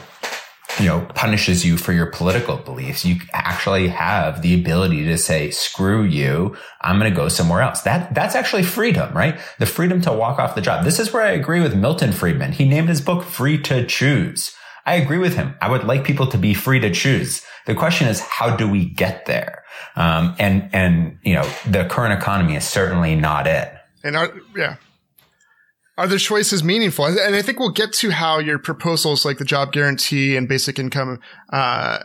[0.80, 3.04] you know, punishes you for your political beliefs.
[3.04, 6.56] You actually have the ability to say, screw you.
[6.80, 7.82] I'm going to go somewhere else.
[7.82, 9.38] That, that's actually freedom, right?
[9.58, 10.84] The freedom to walk off the job.
[10.84, 12.52] This is where I agree with Milton Friedman.
[12.52, 14.54] He named his book Free to Choose.
[14.86, 15.54] I agree with him.
[15.60, 17.44] I would like people to be free to choose.
[17.66, 19.62] The question is, how do we get there?
[19.94, 23.72] Um, and, and, you know, the current economy is certainly not it.
[24.02, 24.76] And our, yeah.
[25.98, 27.06] Are the choices meaningful?
[27.06, 30.78] And I think we'll get to how your proposals like the job guarantee and basic
[30.78, 31.20] income,
[31.52, 32.00] uh,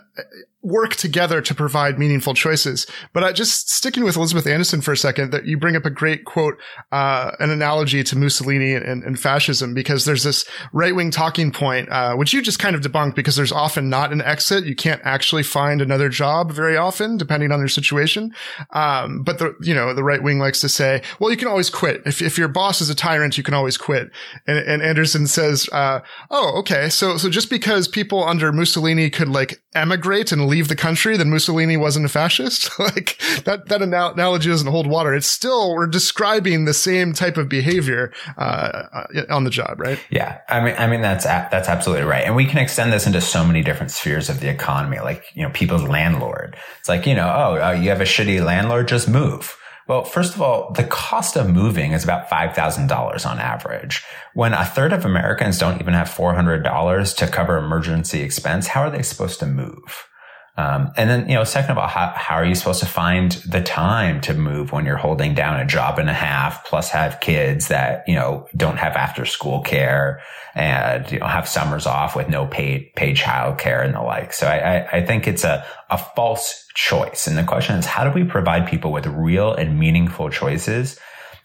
[0.63, 2.87] work together to provide meaningful choices.
[3.13, 5.89] But uh, just sticking with Elizabeth Anderson for a second, that you bring up a
[5.89, 6.59] great quote,
[6.91, 11.89] uh, an analogy to Mussolini and, and fascism, because there's this right wing talking point,
[11.89, 14.65] uh, which you just kind of debunked because there's often not an exit.
[14.65, 18.33] You can't actually find another job very often, depending on your situation.
[18.71, 21.69] Um, but the, you know, the right wing likes to say, well, you can always
[21.69, 22.01] quit.
[22.05, 24.09] If, if your boss is a tyrant, you can always quit.
[24.45, 26.89] And, and Anderson says, uh, oh, okay.
[26.89, 31.29] So, so just because people under Mussolini could like emigrate and leave the country, then
[31.29, 32.77] Mussolini wasn't a fascist.
[32.79, 35.13] like that, that analogy doesn't hold water.
[35.13, 38.83] It's still, we're describing the same type of behavior, uh,
[39.29, 39.99] on the job, right?
[40.09, 40.39] Yeah.
[40.49, 42.25] I mean, I mean, that's, that's absolutely right.
[42.25, 45.43] And we can extend this into so many different spheres of the economy, like, you
[45.43, 46.55] know, people's landlord.
[46.79, 49.56] It's like, you know, oh, uh, you have a shitty landlord, just move.
[49.87, 54.03] Well, first of all, the cost of moving is about $5,000 on average.
[54.33, 58.89] When a third of Americans don't even have $400 to cover emergency expense, how are
[58.89, 60.07] they supposed to move?
[60.57, 63.33] Um, and then, you know, second of all, how, how are you supposed to find
[63.47, 67.19] the time to move when you're holding down a job and a half plus have
[67.19, 70.19] kids that, you know, don't have after school care
[70.55, 74.33] and, you know, have summers off with no paid, paid child care and the like.
[74.33, 77.27] So I, I, I think it's a, a false choice.
[77.27, 80.99] And the question is, how do we provide people with real and meaningful choices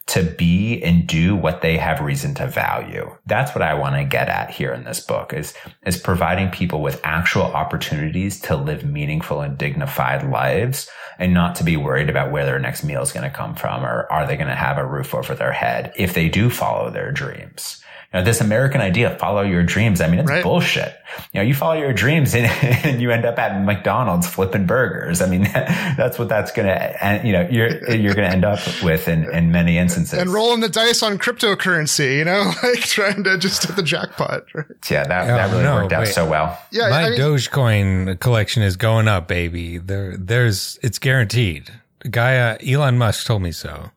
[0.06, 3.16] to be and do what they have reason to value.
[3.26, 5.54] That's what I want to get at here in this book is,
[5.86, 11.64] is providing people with actual opportunities to live meaningful and dignified lives and not to
[11.64, 14.36] be worried about where their next meal is going to come from or are they
[14.36, 17.81] going to have a roof over their head if they do follow their dreams
[18.12, 20.02] you know, this American idea, follow your dreams.
[20.02, 20.42] I mean, it's right.
[20.42, 20.94] bullshit.
[21.32, 22.46] You know, you follow your dreams and,
[22.84, 25.22] and, you end up at McDonald's flipping burgers.
[25.22, 28.44] I mean, that's what that's going to, and you know, you're, you're going to end
[28.44, 30.18] up with in, in many instances.
[30.18, 34.44] And rolling the dice on cryptocurrency, you know, like trying to just hit the jackpot.
[34.54, 34.66] Right?
[34.90, 36.60] Yeah, that, that really no, worked out so well.
[36.70, 36.90] Yeah.
[36.90, 39.78] My I mean, Dogecoin collection is going up, baby.
[39.78, 41.70] There, there's, it's guaranteed.
[42.10, 43.90] Guy, uh, Elon Musk told me so.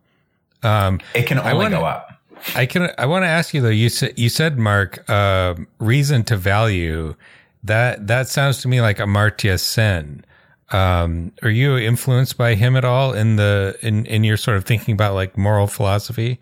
[0.63, 2.14] Um, it can only wanna, go up.
[2.54, 2.92] I can.
[2.98, 3.70] I want to ask you though.
[3.70, 7.16] You said you said Mark uh, reason to value.
[7.64, 10.24] That that sounds to me like Amartya Sen.
[10.70, 14.66] Um, are you influenced by him at all in the in in your sort of
[14.66, 16.40] thinking about like moral philosophy?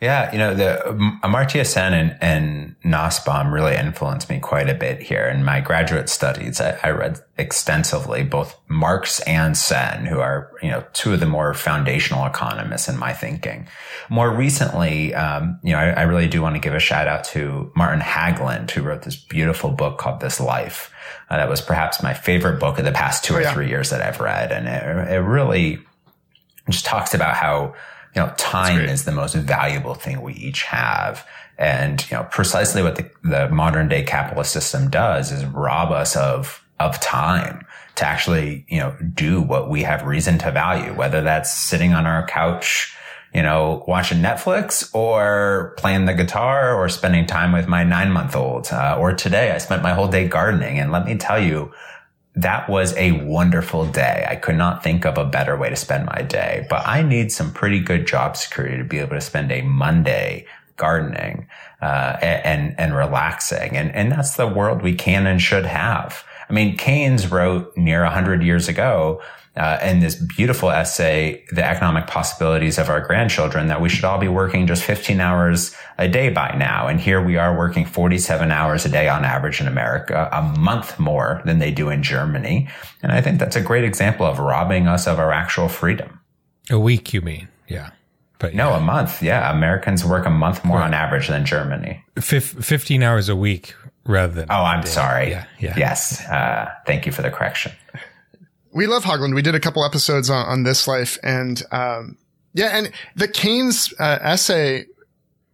[0.00, 0.82] Yeah, you know, the
[1.22, 5.26] Amartya Sen and, and Nussbaum really influenced me quite a bit here.
[5.26, 10.70] In my graduate studies, I, I, read extensively both Marx and Sen, who are, you
[10.70, 13.68] know, two of the more foundational economists in my thinking.
[14.08, 17.24] More recently, um, you know, I, I, really do want to give a shout out
[17.24, 20.90] to Martin Hägglund, who wrote this beautiful book called This Life.
[21.28, 23.52] Uh, that was perhaps my favorite book of the past two or yeah.
[23.52, 24.50] three years that I've read.
[24.50, 25.80] And it, it really
[26.70, 27.74] just talks about how
[28.14, 31.26] you know, time is the most valuable thing we each have.
[31.58, 36.16] And, you know, precisely what the, the modern day capitalist system does is rob us
[36.16, 41.20] of, of time to actually, you know, do what we have reason to value, whether
[41.20, 42.96] that's sitting on our couch,
[43.34, 48.34] you know, watching Netflix or playing the guitar or spending time with my nine month
[48.34, 48.68] old.
[48.72, 50.78] Uh, or today I spent my whole day gardening.
[50.78, 51.72] And let me tell you,
[52.42, 54.26] that was a wonderful day.
[54.28, 57.32] I could not think of a better way to spend my day, but I need
[57.32, 61.46] some pretty good job security to be able to spend a Monday gardening,
[61.82, 63.76] uh, and, and relaxing.
[63.76, 66.24] And, and that's the world we can and should have.
[66.48, 69.22] I mean, Keynes wrote near a hundred years ago
[69.56, 74.18] uh, in this beautiful essay, The Economic Possibilities of Our Grandchildren, that we should all
[74.18, 76.86] be working just 15 hours a day by now.
[76.86, 80.98] And here we are working 47 hours a day on average in America, a month
[80.98, 82.68] more than they do in Germany.
[83.02, 86.20] And I think that's a great example of robbing us of our actual freedom.
[86.70, 87.48] A week, you mean?
[87.68, 87.90] Yeah.
[88.38, 89.20] But no, a month.
[89.20, 89.50] Yeah.
[89.52, 92.02] Americans work a month more on average than Germany.
[92.20, 94.46] Fif- 15 hours a week rather than.
[94.48, 95.30] Oh, I'm sorry.
[95.30, 95.44] Yeah.
[95.58, 95.74] yeah.
[95.76, 96.24] Yes.
[96.26, 97.72] Uh, thank you for the correction
[98.72, 99.34] we love Hägglund.
[99.34, 102.16] We did a couple episodes on, on this life and, um,
[102.52, 104.86] yeah, and the Keynes uh, essay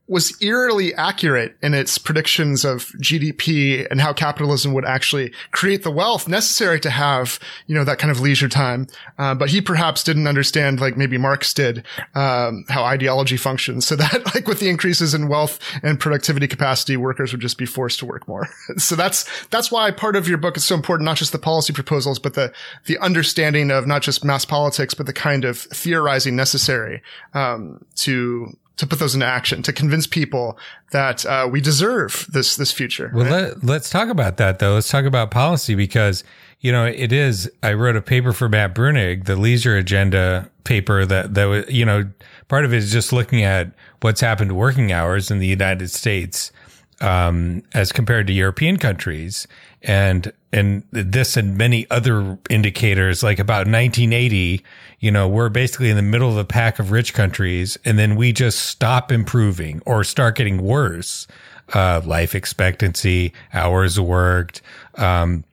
[0.08, 5.90] was eerily accurate in its predictions of GDP and how capitalism would actually create the
[5.90, 8.86] wealth necessary to have, you know, that kind of leisure time.
[9.18, 13.86] Uh, but he perhaps didn't understand, like maybe Marx did, um, how ideology functions.
[13.86, 17.66] So that, like, with the increases in wealth and productivity capacity, workers would just be
[17.66, 18.48] forced to work more.
[18.76, 21.72] so that's that's why part of your book is so important, not just the policy
[21.72, 22.52] proposals, but the
[22.84, 27.02] the understanding of not just mass politics, but the kind of theorizing necessary
[27.34, 30.58] um, to to put those into action to convince people
[30.92, 33.10] that uh, we deserve this this future.
[33.14, 33.64] Well, right?
[33.64, 34.74] let, us talk about that though.
[34.74, 36.24] Let's talk about policy because
[36.60, 37.50] you know it is.
[37.62, 41.84] I wrote a paper for Matt Bruenig, the leisure agenda paper that that was you
[41.84, 42.08] know
[42.48, 45.90] part of it is just looking at what's happened to working hours in the United
[45.90, 46.52] States
[47.00, 49.46] um, as compared to European countries,
[49.82, 54.64] and and this and many other indicators like about 1980
[55.00, 58.16] you know we're basically in the middle of the pack of rich countries and then
[58.16, 61.26] we just stop improving or start getting worse
[61.74, 64.62] uh, life expectancy hours worked
[64.96, 65.44] um,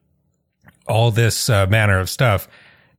[0.88, 2.48] all this uh, manner of stuff.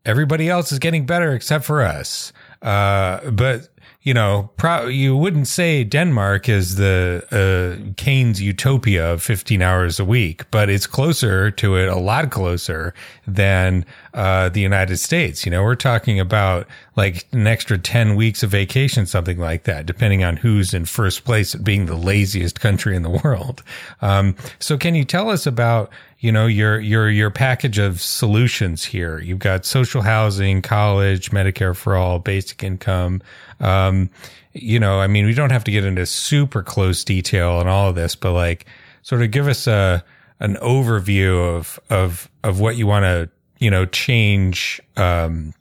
[0.05, 2.33] Everybody else is getting better except for us.
[2.63, 3.69] Uh, but
[4.03, 9.99] you know, pro- you wouldn't say Denmark is the uh, Keynes utopia of 15 hours
[9.99, 12.93] a week, but it's closer to it, a lot closer
[13.27, 15.45] than uh, the United States.
[15.45, 19.87] You know, we're talking about like an extra 10 weeks of vacation, something like that,
[19.87, 23.62] depending on who's in first place at being the laziest country in the world.
[24.01, 25.91] Um, so can you tell us about
[26.21, 31.77] you know your your your package of solutions here you've got social housing college medicare
[31.77, 33.21] for all basic income
[33.61, 34.09] um,
[34.55, 37.91] you know i mean we don't have to get into super close detail on all
[37.91, 38.65] of this but like
[39.03, 40.03] sort of give us a
[40.41, 43.29] an overview of of of what you want to
[43.65, 45.55] you know change um,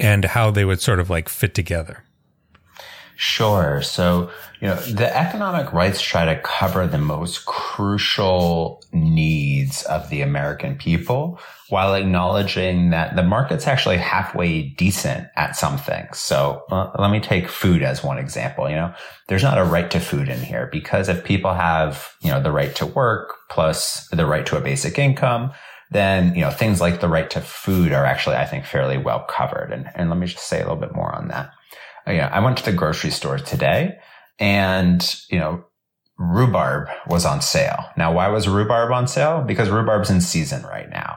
[0.00, 2.04] and how they would sort of like fit together
[3.16, 3.80] Sure.
[3.80, 10.20] So, you know, the economic rights try to cover the most crucial needs of the
[10.20, 11.38] American people
[11.68, 16.18] while acknowledging that the market's actually halfway decent at some things.
[16.18, 18.68] So uh, let me take food as one example.
[18.68, 18.94] You know,
[19.28, 22.52] there's not a right to food in here because if people have, you know, the
[22.52, 25.52] right to work plus the right to a basic income,
[25.94, 29.24] then, you know, things like the right to food are actually, I think, fairly well
[29.28, 29.72] covered.
[29.72, 31.50] And, and let me just say a little bit more on that.
[32.06, 33.96] Uh, you I went to the grocery store today
[34.40, 35.64] and, you know,
[36.18, 37.84] rhubarb was on sale.
[37.96, 39.44] Now, why was rhubarb on sale?
[39.46, 41.16] Because rhubarb's in season right now.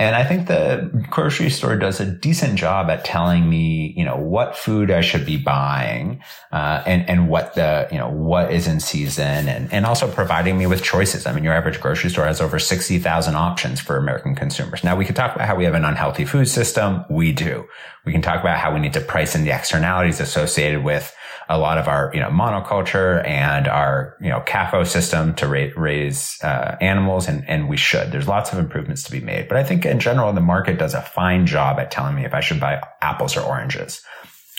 [0.00, 4.16] And I think the grocery store does a decent job at telling me, you know,
[4.16, 6.22] what food I should be buying,
[6.52, 10.56] uh, and, and what the, you know, what is in season and, and also providing
[10.56, 11.26] me with choices.
[11.26, 14.82] I mean, your average grocery store has over 60,000 options for American consumers.
[14.82, 17.04] Now we could talk about how we have an unhealthy food system.
[17.10, 17.68] We do.
[18.06, 21.14] We can talk about how we need to price in the externalities associated with
[21.50, 25.72] a lot of our, you know, monoculture and our, you know, CAFO system to ra-
[25.76, 28.12] raise uh, animals, and, and we should.
[28.12, 29.48] There's lots of improvements to be made.
[29.48, 32.34] But I think in general, the market does a fine job at telling me if
[32.34, 34.00] I should buy apples or oranges.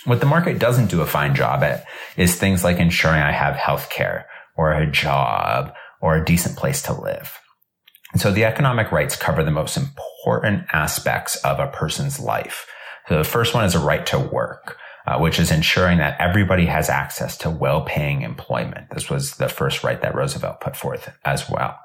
[0.04, 1.86] What the market doesn't do a fine job at
[2.18, 4.28] is things like ensuring I have health care
[4.58, 7.40] or a job or a decent place to live.
[8.18, 12.68] so the economic rights cover the most important aspects of a person's life.
[13.08, 14.78] So the first one is a right to work
[15.08, 18.90] uh, which is ensuring that everybody has access to well-paying employment.
[18.92, 21.78] This was the first right that Roosevelt put forth as well.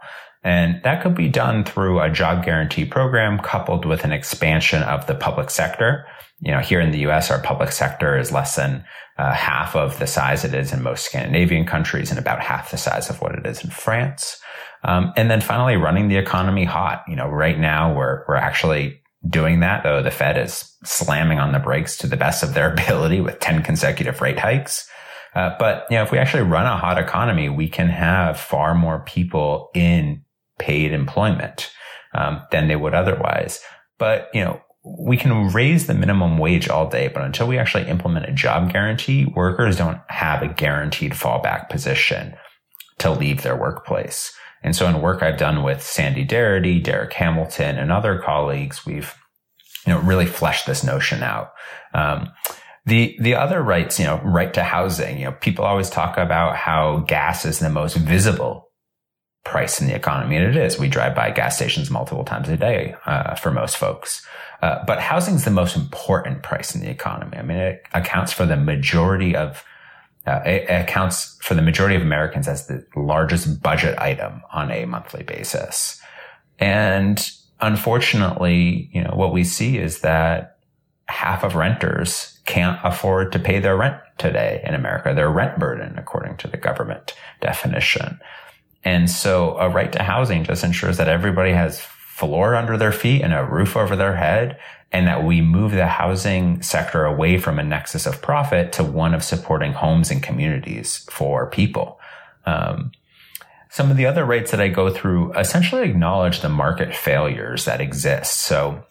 [0.44, 5.06] And that could be done through a job guarantee program coupled with an expansion of
[5.06, 6.06] the public sector.
[6.40, 8.84] You know, here in the US, our public sector is less than
[9.18, 12.76] uh, half of the size it is in most Scandinavian countries and about half the
[12.76, 14.38] size of what it is in France.
[14.84, 17.02] Um, and then finally, running the economy hot.
[17.08, 21.52] You know, right now we're, we're actually doing that, though the Fed is slamming on
[21.52, 24.88] the brakes to the best of their ability with 10 consecutive rate hikes.
[25.34, 28.74] Uh, but you know, if we actually run a hot economy, we can have far
[28.74, 30.22] more people in
[30.58, 31.70] paid employment
[32.14, 33.60] um, than they would otherwise.
[33.98, 37.88] But you know, we can raise the minimum wage all day, but until we actually
[37.88, 42.34] implement a job guarantee, workers don't have a guaranteed fallback position
[42.98, 44.32] to leave their workplace.
[44.66, 49.14] And so in work I've done with Sandy Darity, Darrick Hamilton, and other colleagues, we've
[49.86, 51.52] you know really fleshed this notion out.
[51.94, 52.32] Um,
[52.84, 55.18] the the other rights, you know, right to housing.
[55.18, 58.68] You know, people always talk about how gas is the most visible
[59.44, 60.80] price in the economy, and it is.
[60.80, 64.26] We drive by gas stations multiple times a day uh, for most folks.
[64.62, 67.38] Uh, but housing is the most important price in the economy.
[67.38, 69.62] I mean, it accounts for the majority of
[70.26, 74.84] uh, it accounts for the majority of Americans as the largest budget item on a
[74.84, 76.00] monthly basis.
[76.58, 77.24] And
[77.60, 80.58] unfortunately, you know, what we see is that
[81.08, 85.98] half of renters can't afford to pay their rent today in America, their rent burden,
[85.98, 88.18] according to the government definition.
[88.84, 93.22] And so a right to housing just ensures that everybody has floor under their feet
[93.22, 94.58] and a roof over their head
[94.96, 99.12] and that we move the housing sector away from a nexus of profit to one
[99.12, 102.00] of supporting homes and communities for people.
[102.46, 102.92] Um,
[103.68, 107.82] some of the other rates that I go through essentially acknowledge the market failures that
[107.82, 108.40] exist.
[108.40, 108.86] So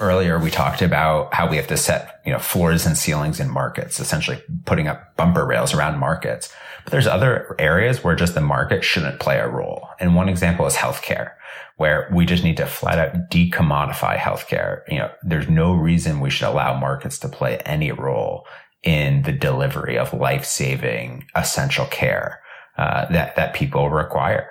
[0.00, 3.48] earlier we talked about how we have to set, you know, floors and ceilings in
[3.48, 6.52] markets, essentially putting up bumper rails around markets.
[6.82, 9.88] But there's other areas where just the market shouldn't play a role.
[10.00, 11.34] And one example is healthcare,
[11.78, 14.82] where we just need to flat out decommodify healthcare.
[14.88, 18.46] You know, there's no reason we should allow markets to play any role
[18.82, 22.40] in the delivery of life-saving essential care
[22.76, 24.50] uh, that that people require.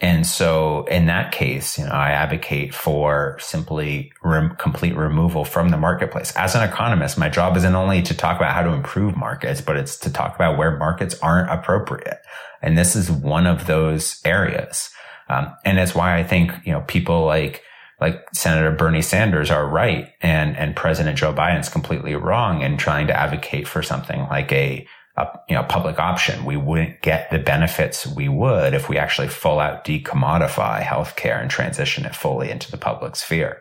[0.00, 5.70] And so in that case, you know, I advocate for simply rem- complete removal from
[5.70, 6.32] the marketplace.
[6.36, 9.76] As an economist, my job isn't only to talk about how to improve markets, but
[9.76, 12.20] it's to talk about where markets aren't appropriate.
[12.62, 14.90] And this is one of those areas.
[15.28, 17.62] Um, and that's why I think, you know, people like,
[18.00, 23.08] like Senator Bernie Sanders are right and, and President Joe Biden's completely wrong in trying
[23.08, 24.86] to advocate for something like a
[25.18, 26.44] a you know public option.
[26.44, 31.50] We wouldn't get the benefits we would if we actually full out decommodify healthcare and
[31.50, 33.60] transition it fully into the public sphere.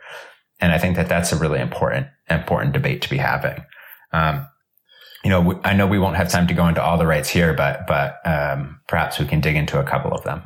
[0.59, 3.63] And I think that that's a really important important debate to be having.
[4.13, 4.47] Um,
[5.23, 7.53] you know, I know we won't have time to go into all the rights here,
[7.53, 10.43] but but um, perhaps we can dig into a couple of them.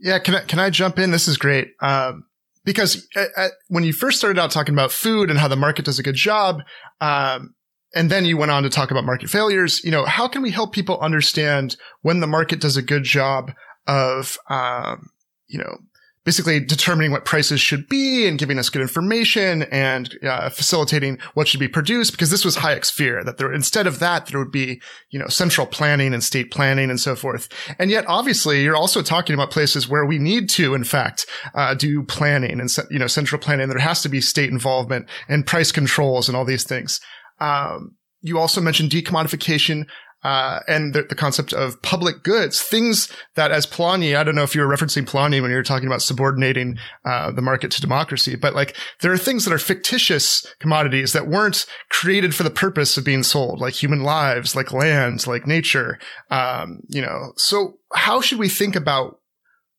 [0.00, 1.10] Yeah, can I can I jump in?
[1.10, 1.68] This is great.
[1.80, 2.24] Um,
[2.64, 5.84] because at, at, when you first started out talking about food and how the market
[5.84, 6.62] does a good job,
[7.00, 7.54] um,
[7.94, 9.82] and then you went on to talk about market failures.
[9.84, 13.52] You know, how can we help people understand when the market does a good job
[13.86, 15.10] of, um,
[15.48, 15.78] you know,
[16.24, 21.48] basically determining what prices should be and giving us good information and uh, facilitating what
[21.48, 24.52] should be produced because this was Hayek's fear that there instead of that there would
[24.52, 27.48] be you know central planning and state planning and so forth.
[27.78, 31.74] And yet obviously you're also talking about places where we need to in fact uh,
[31.74, 33.68] do planning and you know central planning.
[33.68, 37.00] There has to be state involvement and price controls and all these things.
[37.40, 39.86] Um, you also mentioned decommodification.
[40.22, 44.42] Uh, and the, the, concept of public goods, things that as Polanyi, I don't know
[44.42, 47.80] if you were referencing Polanyi when you were talking about subordinating, uh, the market to
[47.80, 52.50] democracy, but like there are things that are fictitious commodities that weren't created for the
[52.50, 55.98] purpose of being sold, like human lives, like land, like nature.
[56.30, 59.20] Um, you know, so how should we think about,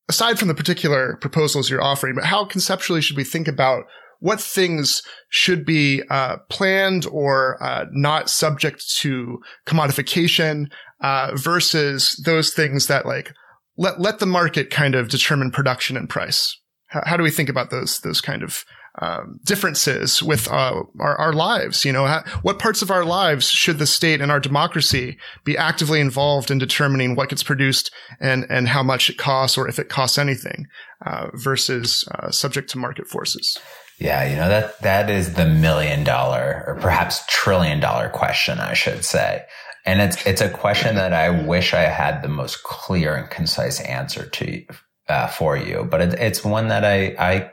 [0.09, 3.83] aside from the particular proposals you're offering, but how conceptually should we think about
[4.21, 12.53] what things should be uh, planned or uh, not subject to commodification uh, versus those
[12.53, 13.33] things that like
[13.77, 16.57] let let the market kind of determine production and price.
[16.87, 18.63] How, how do we think about those those kind of
[18.99, 21.85] um, differences with uh, our, our, lives.
[21.85, 26.01] You know, what parts of our lives should the state and our democracy be actively
[26.01, 29.87] involved in determining what gets produced and and how much it costs, or if it
[29.87, 30.67] costs anything,
[31.05, 33.57] uh, versus uh, subject to market forces.
[34.01, 38.73] Yeah, you know, that, that is the million dollar or perhaps trillion dollar question, I
[38.73, 39.43] should say.
[39.85, 43.79] And it's, it's a question that I wish I had the most clear and concise
[43.81, 44.65] answer to,
[45.07, 47.51] uh, for you, but it, it's one that I, I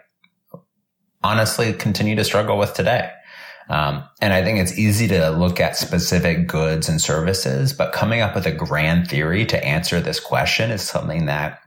[1.22, 3.12] honestly continue to struggle with today.
[3.68, 8.22] Um, and I think it's easy to look at specific goods and services, but coming
[8.22, 11.60] up with a grand theory to answer this question is something that,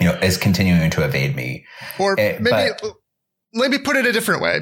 [0.00, 1.66] you know, is continuing to evade me.
[1.98, 2.94] Or it, maybe, but,
[3.54, 4.60] maybe put it a different way.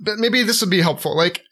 [0.00, 1.16] But maybe this would be helpful.
[1.16, 1.42] Like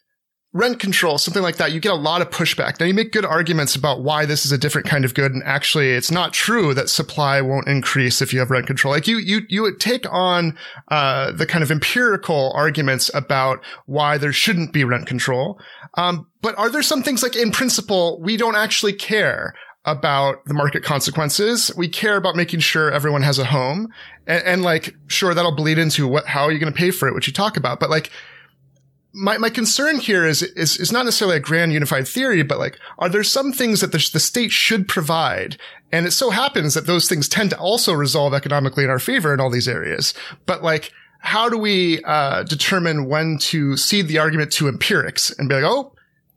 [0.53, 1.71] rent control, something like that.
[1.71, 2.79] You get a lot of pushback.
[2.79, 5.31] Now you make good arguments about why this is a different kind of good.
[5.31, 8.93] And actually it's not true that supply won't increase if you have rent control.
[8.93, 10.55] Like you, you, you would take on,
[10.89, 15.59] uh, the kind of empirical arguments about why there shouldn't be rent control.
[15.95, 19.55] Um, but are there some things like in principle, we don't actually care
[19.85, 21.71] about the market consequences.
[21.75, 23.89] We care about making sure everyone has a home
[24.25, 27.07] and, and like, sure, that'll bleed into what, how are you going to pay for
[27.07, 27.79] it, which you talk about.
[27.79, 28.09] But like,
[29.13, 32.79] my, my concern here is, is, is not necessarily a grand unified theory, but like,
[32.97, 35.57] are there some things that the, the state should provide?
[35.91, 39.33] And it so happens that those things tend to also resolve economically in our favor
[39.33, 40.13] in all these areas.
[40.45, 45.47] But like, how do we, uh, determine when to cede the argument to empirics and
[45.47, 45.93] be like, oh,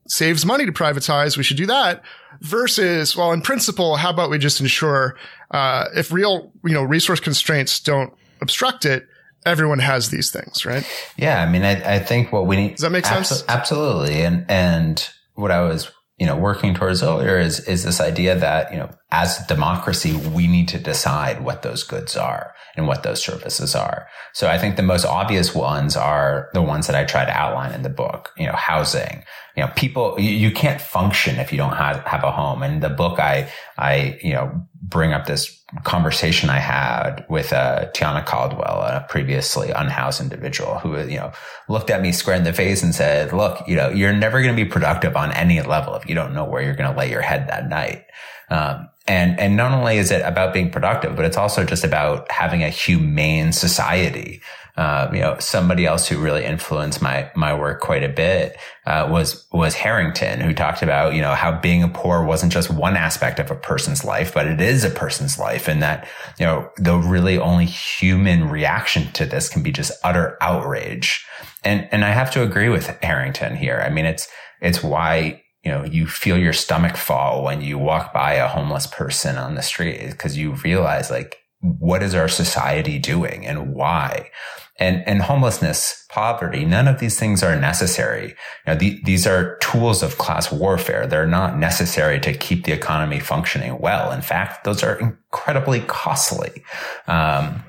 [0.07, 1.37] saves money to privatize.
[1.37, 2.03] We should do that
[2.41, 5.17] versus, well, in principle, how about we just ensure,
[5.51, 9.07] uh, if real, you know, resource constraints don't obstruct it,
[9.45, 10.85] everyone has these things, right?
[11.17, 11.43] Yeah.
[11.43, 12.73] I mean, I, I think what we need.
[12.73, 13.45] Does that make abso- sense?
[13.49, 14.23] Absolutely.
[14.23, 18.73] And, and what I was, you know, working towards earlier is, is this idea that,
[18.73, 23.23] you know, as democracy, we need to decide what those goods are and what those
[23.23, 24.07] services are.
[24.35, 27.73] So I think the most obvious ones are the ones that I try to outline
[27.73, 29.25] in the book, you know, housing,
[29.57, 32.63] you know, people, you, you can't function if you don't have, have a home.
[32.63, 37.87] And the book, I, I, you know, bring up this conversation I had with uh,
[37.95, 41.33] Tiana Caldwell, a previously unhoused individual who, you know,
[41.71, 44.55] looked at me square in the face and said, look, you know, you're never going
[44.55, 47.11] to be productive on any level if you don't know where you're going to lay
[47.11, 48.05] your head that night.
[48.51, 52.31] Um, and, and not only is it about being productive, but it's also just about
[52.31, 54.43] having a humane society.
[54.77, 59.09] Uh, you know, somebody else who really influenced my, my work quite a bit, uh,
[59.11, 63.39] was, was Harrington, who talked about, you know, how being poor wasn't just one aspect
[63.39, 65.67] of a person's life, but it is a person's life.
[65.67, 66.07] And that,
[66.39, 71.25] you know, the really only human reaction to this can be just utter outrage.
[71.65, 73.83] And, and I have to agree with Harrington here.
[73.83, 74.29] I mean, it's,
[74.61, 78.87] it's why you know, you feel your stomach fall when you walk by a homeless
[78.87, 84.31] person on the street because you realize like, what is our society doing and why?
[84.79, 88.29] And, and homelessness, poverty, none of these things are necessary.
[88.29, 88.35] You
[88.75, 91.05] know, the, these are tools of class warfare.
[91.05, 94.13] They're not necessary to keep the economy functioning well.
[94.13, 96.63] In fact, those are incredibly costly.
[97.09, 97.65] Um,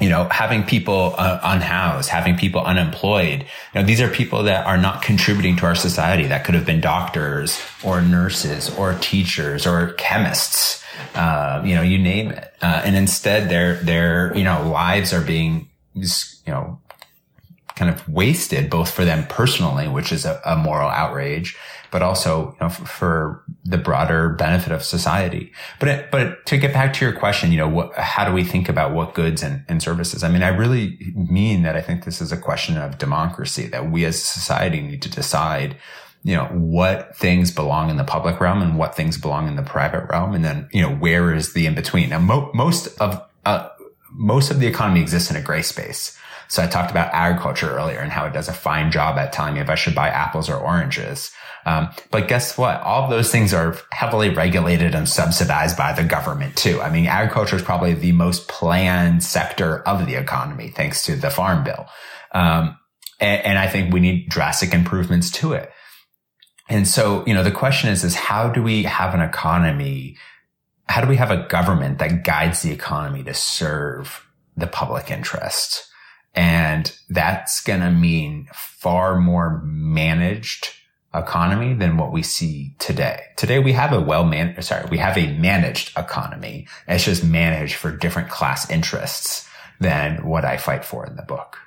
[0.00, 3.40] you know, having people uh, unhoused, having people unemployed.
[3.74, 6.26] You know, these are people that are not contributing to our society.
[6.26, 10.84] That could have been doctors or nurses or teachers or chemists.
[11.14, 12.52] Uh, you know, you name it.
[12.62, 16.06] Uh, and instead, their their you know lives are being you
[16.46, 16.80] know
[17.74, 21.56] kind of wasted both for them personally, which is a, a moral outrage,
[21.90, 25.52] but also you know, for the broader benefit of society.
[25.78, 28.44] But it, but to get back to your question, you know, what, how do we
[28.44, 30.24] think about what goods and, and services?
[30.24, 33.90] I mean, I really mean that I think this is a question of democracy that
[33.90, 35.76] we as a society need to decide
[36.24, 39.62] you know, what things belong in the public realm and what things belong in the
[39.62, 40.34] private realm.
[40.34, 42.08] And then, you know, where is the in between?
[42.08, 43.68] Now, mo- most of, uh,
[44.10, 46.18] most of the economy exists in a gray space.
[46.48, 49.54] So I talked about agriculture earlier and how it does a fine job at telling
[49.54, 51.30] me if I should buy apples or oranges.
[51.68, 52.80] Um, but guess what?
[52.80, 56.80] All of those things are heavily regulated and subsidized by the government too.
[56.80, 61.28] I mean, agriculture is probably the most planned sector of the economy thanks to the
[61.28, 61.86] farm bill.
[62.32, 62.78] Um,
[63.20, 65.70] and, and I think we need drastic improvements to it.
[66.70, 70.16] And so, you know, the question is, is how do we have an economy?
[70.88, 75.86] How do we have a government that guides the economy to serve the public interest?
[76.34, 80.70] And that's going to mean far more managed
[81.14, 83.22] economy than what we see today.
[83.36, 86.66] Today we have a well managed, sorry, we have a managed economy.
[86.86, 89.48] It's just managed for different class interests
[89.80, 91.58] than what I fight for in the book.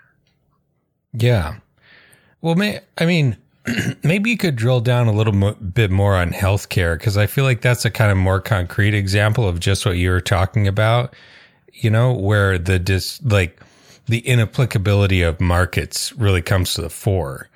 [1.13, 1.55] Yeah.
[2.41, 3.37] Well, may, I mean,
[4.03, 7.43] maybe you could drill down a little mo- bit more on healthcare because I feel
[7.43, 11.15] like that's a kind of more concrete example of just what you were talking about,
[11.73, 13.59] you know, where the dis, like
[14.05, 17.49] the inapplicability of markets really comes to the fore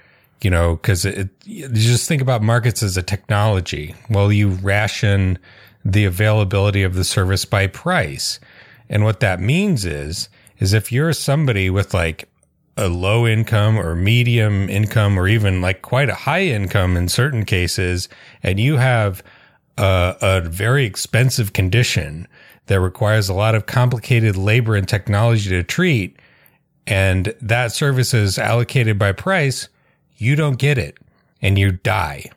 [0.45, 3.95] you know, because it, you just think about markets as a technology.
[4.11, 5.39] Well, you ration
[5.83, 8.39] the availability of the service by price.
[8.87, 10.29] And what that means is,
[10.59, 12.29] is if you're somebody with like
[12.77, 17.43] a low income or medium income or even like quite a high income in certain
[17.43, 18.07] cases,
[18.43, 19.23] and you have
[19.79, 22.27] a, a very expensive condition
[22.67, 26.19] that requires a lot of complicated labor and technology to treat,
[26.85, 29.69] and that service is allocated by price,
[30.18, 30.97] you don't get it
[31.41, 32.30] and you die.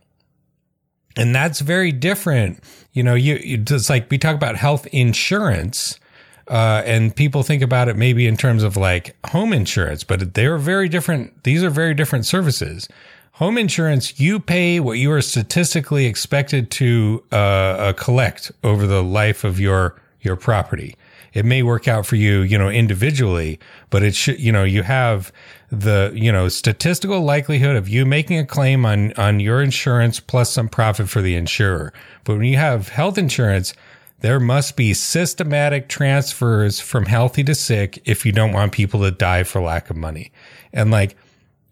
[1.16, 2.62] And that's very different.
[2.92, 5.98] You know, you, it's like we talk about health insurance,
[6.46, 10.58] uh, and people think about it maybe in terms of like home insurance, but they're
[10.58, 11.44] very different.
[11.44, 12.88] These are very different services.
[13.32, 19.02] Home insurance, you pay what you are statistically expected to uh, uh, collect over the
[19.02, 20.96] life of your your property.
[21.34, 23.60] It may work out for you, you know, individually,
[23.90, 25.32] but it should, you know, you have
[25.70, 30.50] the, you know, statistical likelihood of you making a claim on, on your insurance plus
[30.52, 31.92] some profit for the insurer.
[32.24, 33.74] But when you have health insurance,
[34.20, 39.10] there must be systematic transfers from healthy to sick if you don't want people to
[39.10, 40.32] die for lack of money.
[40.72, 41.16] And like,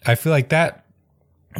[0.04, 0.84] I feel like that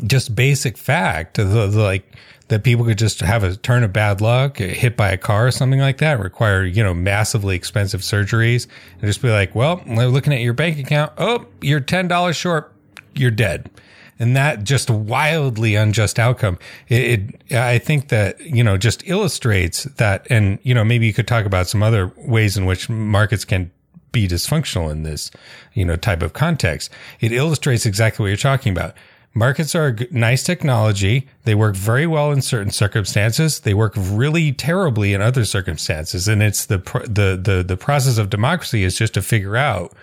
[0.05, 2.05] just basic fact, like,
[2.49, 5.51] that people could just have a turn of bad luck, hit by a car or
[5.51, 8.69] something like that, require, you know, massively expensive surgeries
[9.01, 11.13] and just be like, well, looking at your bank account.
[11.19, 12.73] Oh, you're $10 short.
[13.15, 13.71] You're dead.
[14.19, 16.59] And that just wildly unjust outcome.
[16.89, 20.27] It, it, I think that, you know, just illustrates that.
[20.31, 23.71] And, you know, maybe you could talk about some other ways in which markets can
[24.13, 25.31] be dysfunctional in this,
[25.75, 26.91] you know, type of context.
[27.21, 28.95] It illustrates exactly what you're talking about
[29.37, 31.28] Markets are a nice technology.
[31.45, 33.61] They work very well in certain circumstances.
[33.61, 36.26] They work really terribly in other circumstances.
[36.26, 39.95] And it's the, the, the, the process of democracy is just to figure out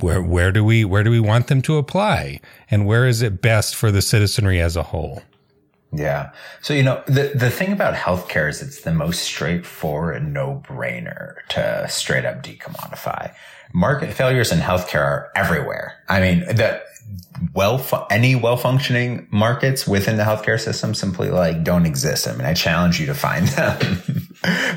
[0.00, 3.40] where, where do we, where do we want them to apply and where is it
[3.40, 5.22] best for the citizenry as a whole?
[5.92, 6.32] Yeah.
[6.60, 11.36] So, you know, the, the thing about healthcare is it's the most straightforward no brainer
[11.50, 13.32] to straight up decommodify.
[13.72, 16.02] Market failures in healthcare are everywhere.
[16.08, 16.82] I mean, the,
[17.52, 22.28] well, any well functioning markets within the healthcare system simply like don't exist.
[22.28, 24.02] I mean, I challenge you to find them.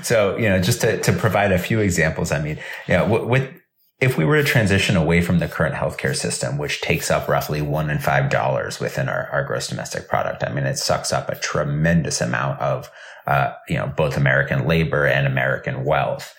[0.03, 3.51] so, you know, just to, to provide a few examples, I mean, know, with,
[3.99, 7.61] if we were to transition away from the current healthcare system, which takes up roughly
[7.61, 11.29] one in five dollars within our, our gross domestic product, I mean, it sucks up
[11.29, 12.91] a tremendous amount of,
[13.25, 16.35] uh, you know, both American labor and American wealth.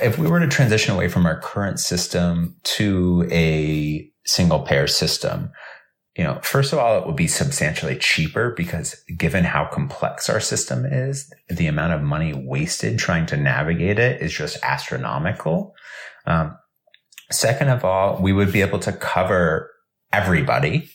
[0.00, 5.50] If we were to transition away from our current system to a single payer system,
[6.16, 10.40] you know, first of all, it would be substantially cheaper because given how complex our
[10.40, 15.74] system is, the amount of money wasted trying to navigate it is just astronomical.
[16.26, 16.58] Um,
[17.30, 19.70] second of all, we would be able to cover
[20.12, 20.90] everybody,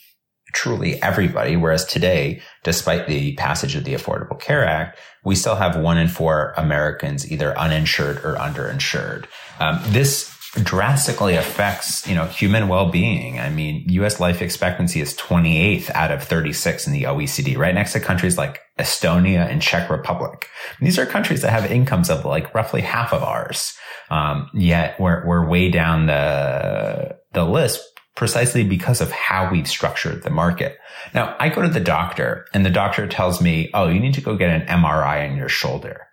[0.53, 1.55] truly everybody.
[1.55, 6.09] Whereas today, despite the passage of the Affordable Care Act, we still have one in
[6.09, 9.25] four Americans either uninsured or underinsured.
[9.59, 13.39] Um, this drastically affects, you know, human well-being.
[13.39, 17.93] I mean, US life expectancy is 28th out of 36 in the OECD, right next
[17.93, 20.47] to countries like Estonia and Czech Republic.
[20.79, 23.77] These are countries that have incomes of like roughly half of ours.
[24.09, 27.81] Um, yet we're, we're way down the, the list
[28.15, 30.77] precisely because of how we've structured the market.
[31.13, 34.21] Now, I go to the doctor and the doctor tells me, Oh, you need to
[34.21, 36.04] go get an MRI on your shoulder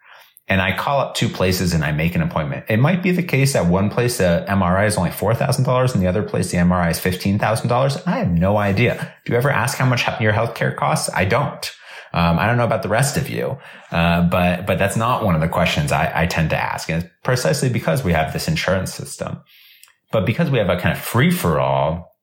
[0.53, 2.67] and I call up two places and I make an appointment.
[2.69, 6.07] It might be the case that one place the MRI is only $4,000 and the
[6.07, 8.03] other place the MRI is $15,000.
[8.07, 9.15] I have no idea.
[9.25, 11.09] Do you ever ask how much your healthcare costs?
[11.15, 11.73] I don't.
[12.13, 13.57] Um, I don't know about the rest of you,
[13.91, 17.03] uh, but but that's not one of the questions I, I tend to ask, and
[17.03, 19.41] it's precisely because we have this insurance system.
[20.11, 22.15] But because we have a kind of free for all,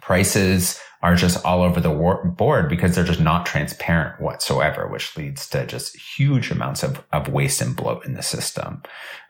[0.00, 1.90] prices are just all over the
[2.36, 7.28] board because they're just not transparent whatsoever, which leads to just huge amounts of, of
[7.28, 8.82] waste and bloat in the system.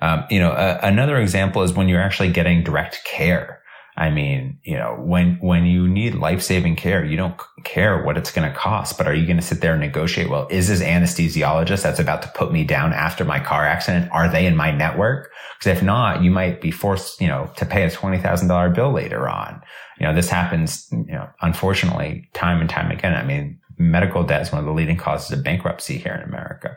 [0.03, 0.53] Um, you know,
[0.83, 3.63] another example is when you're actually getting direct care.
[3.97, 8.33] I mean, you know, when, when you need life-saving care, you don't care what it's
[8.33, 10.31] going to cost, but are you going to sit there and negotiate?
[10.31, 14.11] Well, is this anesthesiologist that's about to put me down after my car accident?
[14.11, 15.31] Are they in my network?
[15.59, 19.29] Because if not, you might be forced, you know, to pay a $20,000 bill later
[19.29, 19.63] on.
[19.99, 23.15] You know, this happens, you know, unfortunately time and time again.
[23.15, 26.77] I mean, medical debt is one of the leading causes of bankruptcy here in America.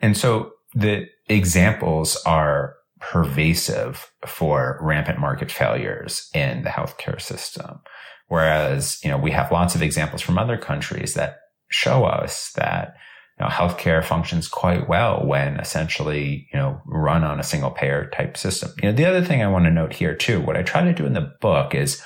[0.00, 7.80] And so the examples are pervasive for rampant market failures in the healthcare system.
[8.28, 11.38] Whereas, you know, we have lots of examples from other countries that
[11.70, 12.94] show us that
[13.38, 18.10] you know, healthcare functions quite well when essentially, you know, run on a single payer
[18.10, 18.70] type system.
[18.82, 20.92] You know, the other thing I want to note here too, what I try to
[20.92, 22.02] do in the book is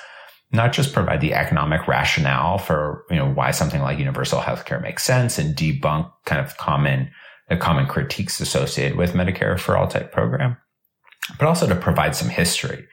[0.53, 5.03] not just provide the economic rationale for, you know, why something like universal healthcare makes
[5.03, 7.09] sense and debunk kind of common,
[7.49, 10.55] the common critiques associated with Medicare for all type program,
[11.39, 12.85] but also to provide some history.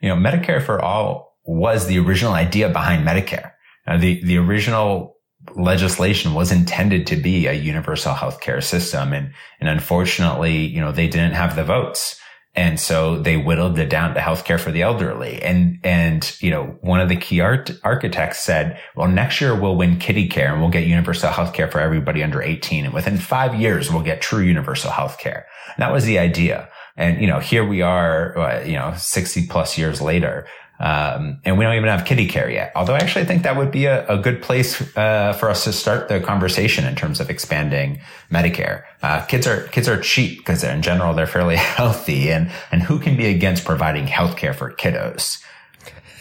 [0.00, 3.50] You know, Medicare for all was the original idea behind Medicare.
[3.86, 5.16] Uh, the, the original
[5.56, 9.12] legislation was intended to be a universal healthcare system.
[9.12, 12.20] And, and unfortunately, you know, they didn't have the votes.
[12.58, 15.40] And so they whittled it down to healthcare for the elderly.
[15.40, 19.76] And, and, you know, one of the key art- architects said, well, next year we'll
[19.76, 22.86] win kiddie care and we'll get universal healthcare for everybody under 18.
[22.86, 25.44] And within five years, we'll get true universal healthcare.
[25.76, 26.68] And that was the idea.
[26.96, 30.44] And, you know, here we are, uh, you know, 60 plus years later.
[30.80, 32.70] Um, and we don't even have kiddie care yet.
[32.76, 35.72] Although I actually think that would be a, a good place uh, for us to
[35.72, 38.00] start the conversation in terms of expanding
[38.30, 38.84] Medicare.
[39.02, 42.98] Uh, kids are kids are cheap because in general they're fairly healthy, and and who
[42.98, 45.42] can be against providing health care for kiddos?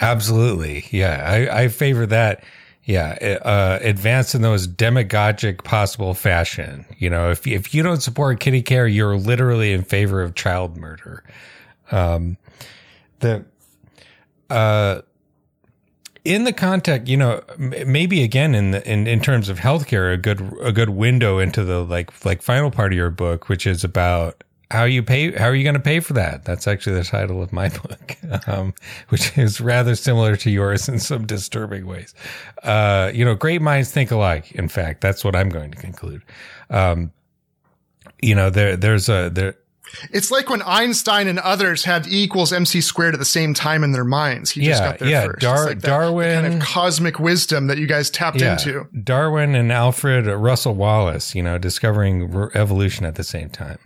[0.00, 2.44] Absolutely, yeah, I, I favor that.
[2.84, 6.84] Yeah, uh, advance in those demagogic possible fashion.
[6.98, 10.76] You know, if if you don't support kiddie care, you're literally in favor of child
[10.76, 11.22] murder.
[11.92, 12.36] Um,
[13.20, 13.44] the,
[14.50, 15.02] uh,
[16.24, 20.16] in the context, you know, maybe again in the, in, in terms of healthcare, a
[20.16, 23.82] good, a good window into the like, like final part of your book, which is
[23.84, 26.44] about how you pay, how are you going to pay for that?
[26.44, 28.16] That's actually the title of my book,
[28.48, 28.72] um,
[29.08, 32.14] which is rather similar to yours in some disturbing ways.
[32.62, 34.52] Uh, you know, great minds think alike.
[34.52, 36.22] In fact, that's what I'm going to conclude.
[36.70, 37.12] Um,
[38.22, 39.56] you know, there, there's a, there,
[40.10, 43.84] it's like when Einstein and others had E equals MC squared at the same time
[43.84, 44.50] in their minds.
[44.50, 45.26] He just got there yeah.
[45.26, 45.40] first.
[45.40, 48.86] Dar- like Darwin, kind of cosmic wisdom that you guys tapped yeah, into.
[49.02, 53.78] Darwin and Alfred Russel Wallace, you know, discovering evolution at the same time.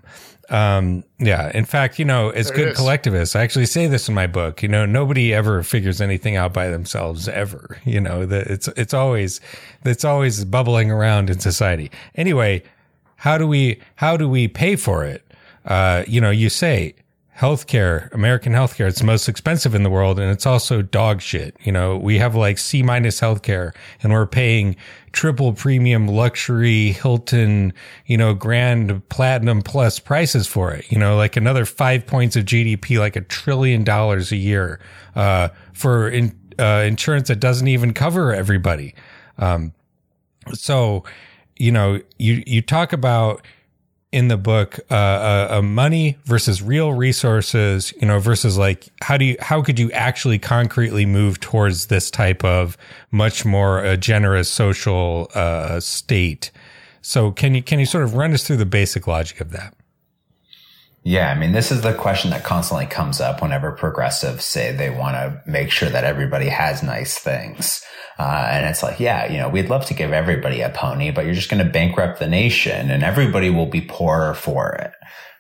[0.49, 1.51] Um, yeah.
[1.55, 4.63] In fact, you know, as there good collectivists, I actually say this in my book,
[4.63, 8.95] you know, nobody ever figures anything out by themselves ever, you know, that it's, it's
[8.95, 9.41] always,
[9.85, 11.91] it's always bubbling around in society.
[12.15, 12.63] Anyway,
[13.17, 15.26] how do we, how do we pay for it?
[15.67, 16.95] Uh, you know, you say
[17.37, 18.89] healthcare, American healthcare.
[18.89, 21.55] It's the most expensive in the world and it's also dog shit.
[21.63, 24.75] You know, we have like C minus healthcare and we're paying
[25.13, 27.75] triple premium luxury Hilton,
[28.07, 30.91] you know, grand platinum plus prices for it.
[30.91, 34.81] You know, like another five points of GDP, like a trillion dollars a year,
[35.15, 38.95] uh, for in, uh, insurance that doesn't even cover everybody.
[39.37, 39.75] Um,
[40.55, 41.05] so,
[41.59, 43.43] you know, you, you talk about,
[44.17, 49.19] in the book uh, uh, uh, money versus real resources you know versus like how
[49.19, 52.79] do you how could you actually concretely move towards this type of
[53.11, 56.51] much more uh, generous social uh, state
[57.03, 59.75] so can you can you sort of run us through the basic logic of that
[61.09, 64.91] yeah, I mean, this is the question that constantly comes up whenever progressives say they
[64.91, 67.81] want to make sure that everybody has nice things.
[68.19, 71.25] Uh, and it's like, yeah, you know, we'd love to give everybody a pony, but
[71.25, 74.93] you're just going to bankrupt the nation and everybody will be poorer for it.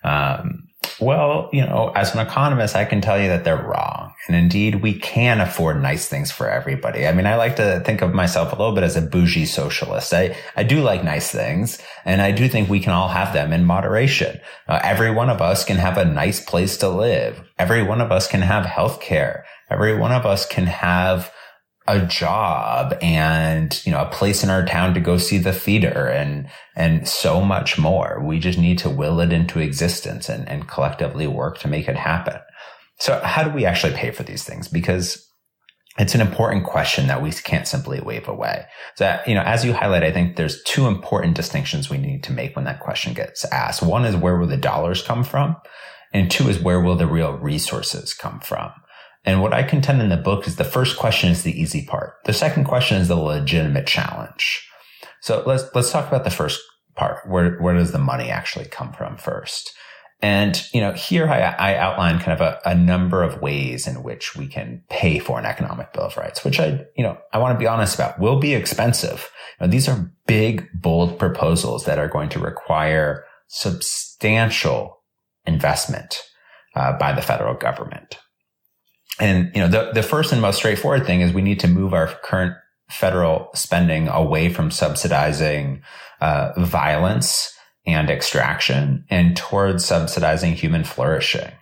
[0.06, 0.66] Um,
[1.00, 4.14] well, you know, as an economist, I can tell you that they're wrong.
[4.26, 7.06] And indeed, we can afford nice things for everybody.
[7.06, 10.14] I mean, I like to think of myself a little bit as a bougie socialist.
[10.14, 13.52] I, I do like nice things and I do think we can all have them
[13.52, 14.40] in moderation.
[14.68, 17.42] Uh, every one of us can have a nice place to live.
[17.58, 19.44] Every one of us can have health care.
[19.70, 21.30] Every one of us can have
[21.88, 26.06] a job and, you know, a place in our town to go see the theater
[26.06, 28.22] and, and so much more.
[28.24, 31.96] We just need to will it into existence and, and collectively work to make it
[31.96, 32.40] happen.
[32.98, 34.68] So how do we actually pay for these things?
[34.68, 35.22] Because
[35.98, 38.66] it's an important question that we can't simply wave away.
[38.96, 42.32] So, you know, as you highlight, I think there's two important distinctions we need to
[42.32, 43.82] make when that question gets asked.
[43.82, 45.56] One is where will the dollars come from?
[46.12, 48.72] And two is where will the real resources come from?
[49.26, 52.14] And what I contend in the book is the first question is the easy part.
[52.24, 54.66] The second question is the legitimate challenge.
[55.20, 56.60] So let's, let's talk about the first
[56.94, 57.28] part.
[57.28, 59.74] Where, where does the money actually come from first?
[60.22, 64.02] And, you know, here I, I outline kind of a, a, number of ways in
[64.02, 67.38] which we can pay for an economic bill of rights, which I, you know, I
[67.38, 69.30] want to be honest about will be expensive.
[69.60, 75.02] You know, these are big, bold proposals that are going to require substantial
[75.46, 76.22] investment
[76.74, 78.16] uh, by the federal government.
[79.18, 81.94] And, you know, the, the first and most straightforward thing is we need to move
[81.94, 82.54] our current
[82.90, 85.82] federal spending away from subsidizing
[86.20, 87.52] uh, violence
[87.86, 91.52] and extraction and towards subsidizing human flourishing.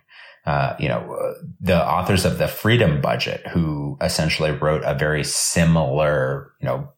[0.45, 6.51] Uh, you know, the authors of the Freedom Budget, who essentially wrote a very similar,
[6.61, 6.89] you know,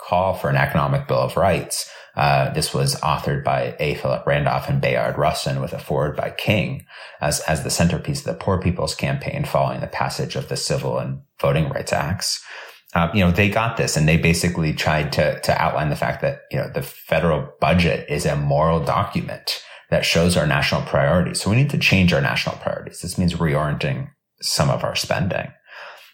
[0.00, 3.94] call for an economic bill of rights, uh, this was authored by A.
[3.94, 6.84] Philip Randolph and Bayard Rustin with a foreword by King
[7.20, 10.98] as, as the centerpiece of the Poor People's Campaign following the passage of the Civil
[10.98, 12.44] and Voting Rights Acts.
[12.94, 16.20] Um, you know, they got this and they basically tried to, to outline the fact
[16.22, 21.40] that, you know, the federal budget is a moral document that shows our national priorities.
[21.40, 23.00] So we need to change our national priorities.
[23.00, 24.08] This means reorienting
[24.40, 25.52] some of our spending.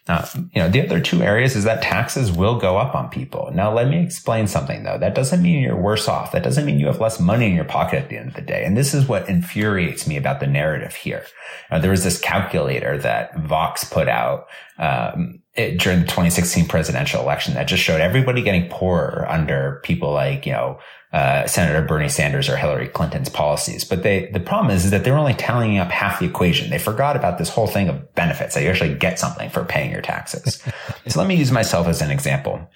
[0.07, 3.51] You know, the other two areas is that taxes will go up on people.
[3.55, 4.99] Now, let me explain something though.
[4.99, 6.33] That doesn't mean you're worse off.
[6.33, 8.43] That doesn't mean you have less money in your pocket at the end of the
[8.43, 8.65] day.
[8.65, 11.25] And this is what infuriates me about the narrative here.
[11.71, 14.49] There was this calculator that Vox put out
[14.79, 20.13] um, it, during the 2016 presidential election that just showed everybody getting poorer under people
[20.13, 20.79] like, you know,
[21.13, 23.85] uh, Senator Bernie Sanders or Hillary Clinton's policies.
[23.85, 26.71] But they, the problem is, is that they're only tallying up half the equation.
[26.71, 29.93] They forgot about this whole thing of benefits that you actually get something for paying
[29.93, 30.61] your taxes.
[31.07, 32.69] so let me use myself as an example.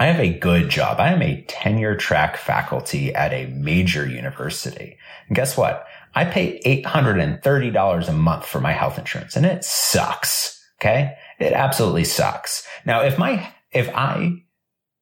[0.00, 0.98] I have a good job.
[0.98, 4.96] I am a tenure track faculty at a major university.
[5.28, 5.86] And guess what?
[6.16, 10.59] I pay $830 a month for my health insurance and it sucks.
[10.80, 11.14] Okay.
[11.38, 12.66] It absolutely sucks.
[12.86, 14.42] Now, if my, if I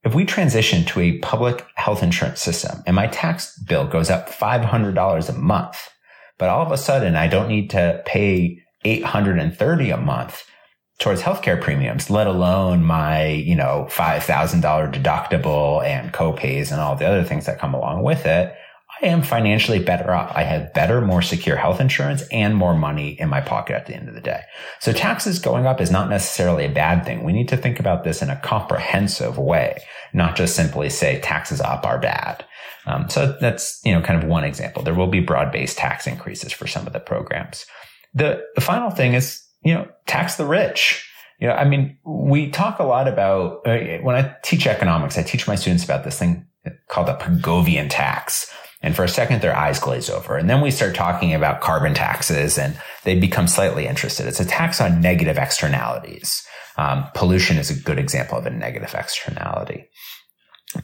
[0.05, 4.31] if we transition to a public health insurance system and my tax bill goes up
[4.31, 5.91] $500 a month,
[6.39, 10.45] but all of a sudden I don't need to pay 830 a month
[10.99, 17.07] towards healthcare premiums, let alone my, you know, $5,000 deductible and copays and all the
[17.07, 18.55] other things that come along with it.
[19.01, 20.33] I am financially better off.
[20.35, 23.95] I have better, more secure health insurance and more money in my pocket at the
[23.95, 24.43] end of the day.
[24.81, 27.23] So taxes going up is not necessarily a bad thing.
[27.23, 29.83] We need to think about this in a comprehensive way,
[30.13, 32.45] not just simply say taxes up are bad.
[32.87, 34.83] Um, so that's, you know, kind of one example.
[34.83, 37.67] There will be broad-based tax increases for some of the programs.
[38.15, 41.05] The, the final thing is, you know, tax the rich.
[41.39, 45.23] You know, I mean, we talk a lot about, uh, when I teach economics, I
[45.23, 46.47] teach my students about this thing
[46.89, 50.37] called a Pigovian tax and for a second, their eyes glaze over.
[50.37, 54.27] And then we start talking about carbon taxes and they become slightly interested.
[54.27, 56.47] It's a tax on negative externalities.
[56.77, 59.89] Um, pollution is a good example of a negative externality.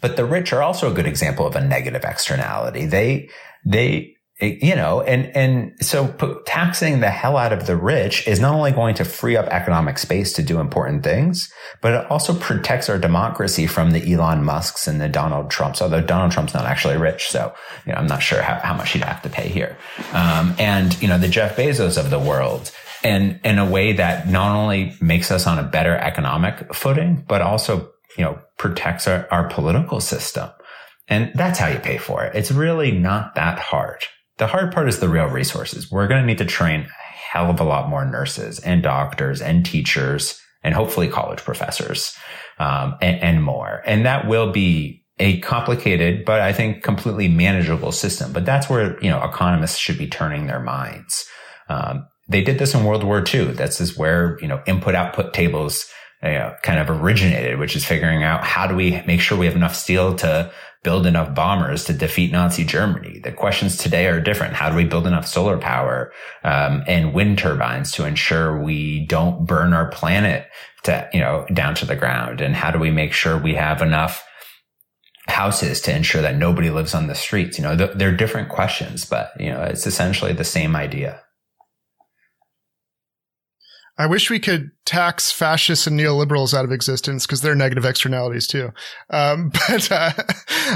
[0.01, 2.87] But the rich are also a good example of a negative externality.
[2.87, 3.29] They,
[3.65, 4.14] they
[4.47, 6.09] you know, and, and so
[6.47, 9.99] taxing the hell out of the rich is not only going to free up economic
[9.99, 14.87] space to do important things, but it also protects our democracy from the Elon Musks
[14.87, 17.29] and the Donald Trumps, although Donald Trump's not actually rich.
[17.29, 17.55] So,
[17.87, 19.77] you know, I'm not sure how, how much he'd have to pay here.
[20.13, 22.71] Um, and, you know, the Jeff Bezos of the world
[23.03, 27.43] and in a way that not only makes us on a better economic footing, but
[27.43, 30.51] also, you know, protects our, our political system.
[31.07, 32.35] And that's how you pay for it.
[32.35, 34.05] It's really not that hard.
[34.39, 35.91] The hard part is the real resources.
[35.91, 39.41] We're going to need to train a hell of a lot more nurses and doctors
[39.41, 42.17] and teachers and hopefully college professors
[42.59, 43.83] um, and, and more.
[43.87, 48.33] And that will be a complicated, but I think completely manageable system.
[48.33, 51.25] But that's where, you know, economists should be turning their minds.
[51.69, 53.53] Um, they did this in World War II.
[53.53, 55.89] That's is where, you know, input output tables
[56.25, 59.47] you know, kind of originated, which is figuring out how do we make sure we
[59.47, 60.51] have enough steel to
[60.85, 63.19] build enough bombers to defeat Nazi Germany.
[63.19, 64.55] The questions today are different.
[64.55, 66.13] How do we build enough solar power
[66.45, 70.47] um, and wind turbines to ensure we don't burn our planet
[70.85, 72.41] to you know down to the ground?
[72.41, 74.25] And how do we make sure we have enough
[75.27, 77.59] houses to ensure that nobody lives on the streets?
[77.59, 81.21] You know, th- they're different questions, but you know, it's essentially the same idea.
[83.97, 88.47] I wish we could tax fascists and neoliberals out of existence because they're negative externalities
[88.47, 88.71] too.
[89.11, 90.13] Um, but, uh,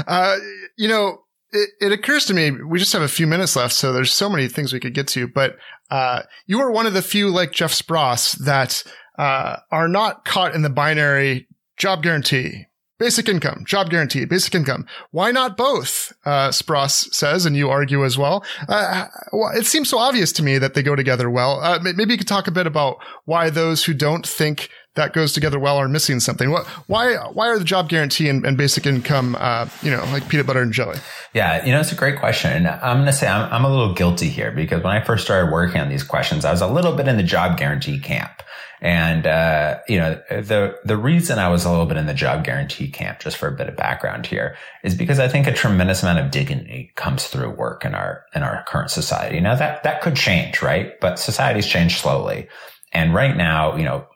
[0.07, 0.37] uh,
[0.77, 3.91] you know, it, it, occurs to me we just have a few minutes left, so
[3.91, 5.27] there's so many things we could get to.
[5.27, 5.57] But
[5.89, 8.83] uh, you are one of the few, like Jeff Spross, that
[9.17, 11.47] uh, are not caught in the binary
[11.77, 12.67] job guarantee,
[12.99, 14.85] Basic income, job guarantee, basic income.
[15.11, 16.11] Why not both?
[16.25, 18.43] Uh, Spross says, and you argue as well.
[18.67, 21.61] Uh, well, it seems so obvious to me that they go together well.
[21.61, 25.31] Uh, maybe you could talk a bit about why those who don't think that goes
[25.31, 26.51] together well are missing something.
[26.51, 30.27] What, why, why are the job guarantee and, and basic income, uh, you know, like
[30.27, 30.97] peanut butter and jelly?
[31.33, 32.67] Yeah, you know, it's a great question.
[32.67, 35.53] I'm going to say I'm, I'm a little guilty here because when I first started
[35.53, 38.43] working on these questions, I was a little bit in the job guarantee camp.
[38.81, 42.45] And, uh, you know, the, the reason I was a little bit in the job
[42.45, 46.01] guarantee camp, just for a bit of background here, is because I think a tremendous
[46.01, 49.39] amount of dignity comes through work in our, in our current society.
[49.41, 50.99] Now that, that could change, right?
[51.01, 52.47] But societies change slowly.
[52.93, 54.07] And right now, you know,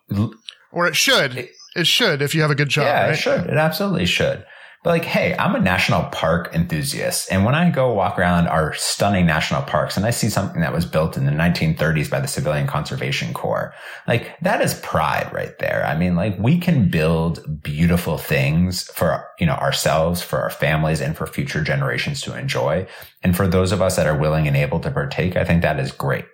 [0.72, 2.86] or it should, it, it should if you have a good job.
[2.86, 3.14] Yeah, right?
[3.14, 3.42] it should.
[3.42, 4.46] It absolutely should.
[4.84, 7.32] But like, hey, I'm a national park enthusiast.
[7.32, 10.74] And when I go walk around our stunning national parks and I see something that
[10.74, 13.74] was built in the 1930s by the Civilian Conservation Corps,
[14.10, 15.86] like that is pride right there.
[15.86, 21.00] I mean, like we can build beautiful things for, you know, ourselves, for our families
[21.00, 22.86] and for future generations to enjoy.
[23.24, 25.80] And for those of us that are willing and able to partake, I think that
[25.80, 26.26] is great.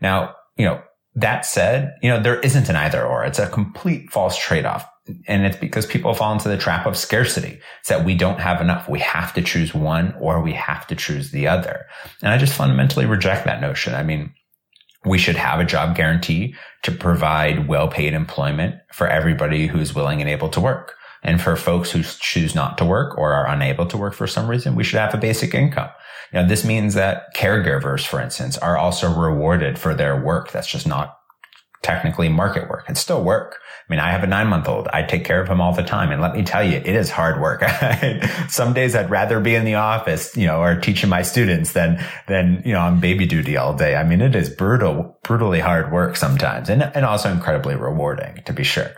[0.00, 0.82] Now, you know,
[1.14, 3.24] that said, you know, there isn't an either or.
[3.24, 4.86] It's a complete false trade off
[5.26, 7.60] and it's because people fall into the trap of scarcity.
[7.80, 8.88] It's that we don't have enough.
[8.88, 11.86] We have to choose one or we have to choose the other.
[12.22, 13.94] And I just fundamentally reject that notion.
[13.94, 14.32] I mean,
[15.04, 20.20] we should have a job guarantee to provide well paid employment for everybody who's willing
[20.20, 20.94] and able to work.
[21.22, 24.48] And for folks who choose not to work or are unable to work for some
[24.48, 25.90] reason, we should have a basic income.
[26.32, 30.52] You know, this means that caregivers, for instance, are also rewarded for their work.
[30.52, 31.16] That's just not
[31.82, 32.84] technically market work.
[32.88, 33.58] It's still work.
[33.88, 34.88] I mean, I have a nine month old.
[34.88, 36.10] I take care of him all the time.
[36.10, 37.62] And let me tell you, it is hard work.
[38.48, 42.04] Some days I'd rather be in the office, you know, or teaching my students than,
[42.26, 43.96] than, you know, on baby duty all day.
[43.96, 48.52] I mean, it is brutal, brutally hard work sometimes and, and also incredibly rewarding to
[48.52, 48.90] be sure.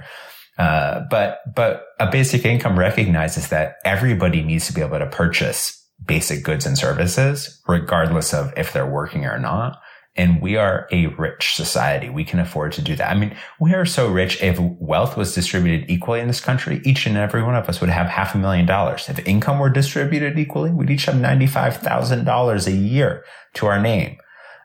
[0.58, 5.76] Uh, but, but a basic income recognizes that everybody needs to be able to purchase
[6.04, 9.78] basic goods and services, regardless of if they're working or not.
[10.20, 12.10] And we are a rich society.
[12.10, 13.10] We can afford to do that.
[13.10, 14.42] I mean, we are so rich.
[14.42, 17.88] If wealth was distributed equally in this country, each and every one of us would
[17.88, 19.08] have half a million dollars.
[19.08, 24.18] If income were distributed equally, we'd each have $95,000 a year to our name.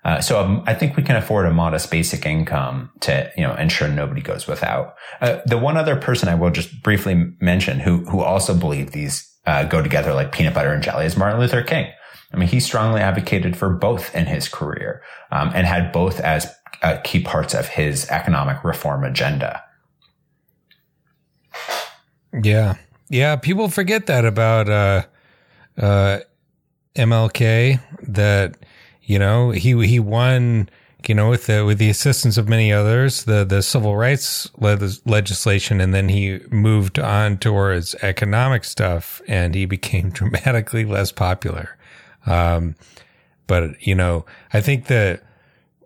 [0.04, 3.56] Uh, so um, I think we can afford a modest basic income to, you know,
[3.56, 4.96] ensure nobody goes without.
[5.22, 9.26] Uh, the one other person I will just briefly mention who, who also believe these,
[9.46, 11.88] uh, go together like peanut butter and jelly is Martin Luther King.
[12.36, 16.54] I mean, he strongly advocated for both in his career um, and had both as
[16.82, 19.64] uh, key parts of his economic reform agenda.
[22.44, 22.76] Yeah.
[23.10, 23.38] Yeah.
[23.38, 25.04] People forget that about uh,
[25.78, 26.20] uh,
[26.98, 27.80] MLK,
[28.10, 28.58] that,
[29.04, 30.70] you know, he, he won
[31.08, 34.90] you know, with the with the assistance of many others, the the civil rights le-
[35.06, 41.78] legislation, and then he moved on towards economic stuff, and he became dramatically less popular.
[42.26, 42.76] Um,
[43.48, 45.24] but you know, I think that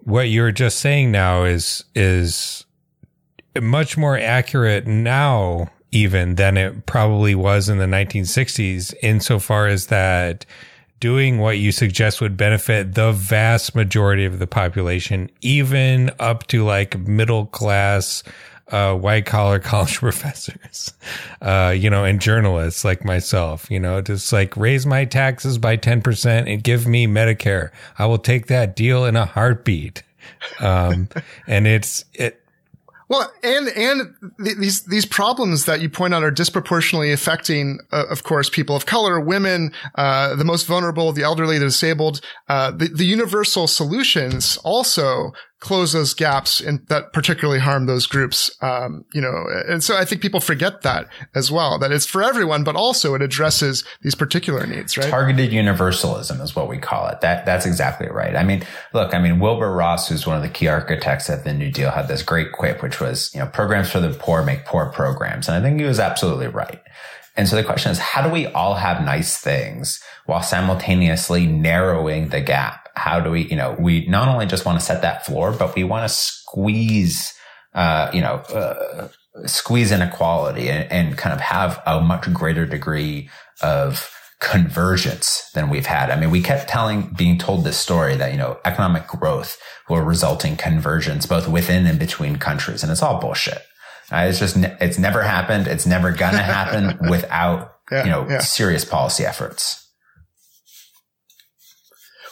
[0.03, 2.65] what you're just saying now is, is
[3.59, 10.45] much more accurate now even than it probably was in the 1960s insofar as that
[10.99, 16.63] doing what you suggest would benefit the vast majority of the population, even up to
[16.63, 18.23] like middle class,
[18.69, 20.93] uh, white collar college professors,
[21.41, 25.77] uh, you know, and journalists like myself, you know, just like raise my taxes by
[25.77, 27.71] 10% and give me Medicare.
[27.97, 30.03] I will take that deal in a heartbeat.
[30.59, 31.09] Um,
[31.47, 32.41] and it's, it,
[33.09, 34.13] well, and and
[34.43, 38.75] th- these these problems that you point out are disproportionately affecting, uh, of course, people
[38.75, 42.21] of color, women, uh, the most vulnerable, the elderly, the disabled.
[42.47, 48.49] Uh, the, the universal solutions also close those gaps and that particularly harm those groups.
[48.61, 52.23] Um, you know, and so I think people forget that as well, that it's for
[52.23, 55.09] everyone, but also it addresses these particular needs, right?
[55.09, 57.21] Targeted universalism is what we call it.
[57.21, 58.35] That, that's exactly right.
[58.35, 61.53] I mean, look, I mean, Wilbur Ross, who's one of the key architects of the
[61.53, 64.65] New Deal, had this great quip, which was, you know, programs for the poor make
[64.65, 65.49] poor programs.
[65.49, 66.81] And I think he was absolutely right.
[67.35, 72.29] And so the question is, how do we all have nice things while simultaneously narrowing
[72.29, 72.88] the gap?
[72.99, 75.75] How do we, you know, we not only just want to set that floor, but
[75.75, 77.33] we want to squeeze,
[77.73, 79.07] uh, you know, uh,
[79.45, 83.29] squeeze inequality and, and kind of have a much greater degree
[83.61, 86.09] of convergence than we've had.
[86.09, 89.57] I mean, we kept telling, being told this story that, you know, economic growth
[89.89, 92.83] will result in convergence both within and between countries.
[92.83, 93.61] And it's all bullshit.
[94.11, 95.67] Uh, it's just, it's never happened.
[95.67, 98.39] It's never gonna happen without, yeah, you know, yeah.
[98.39, 99.88] serious policy efforts.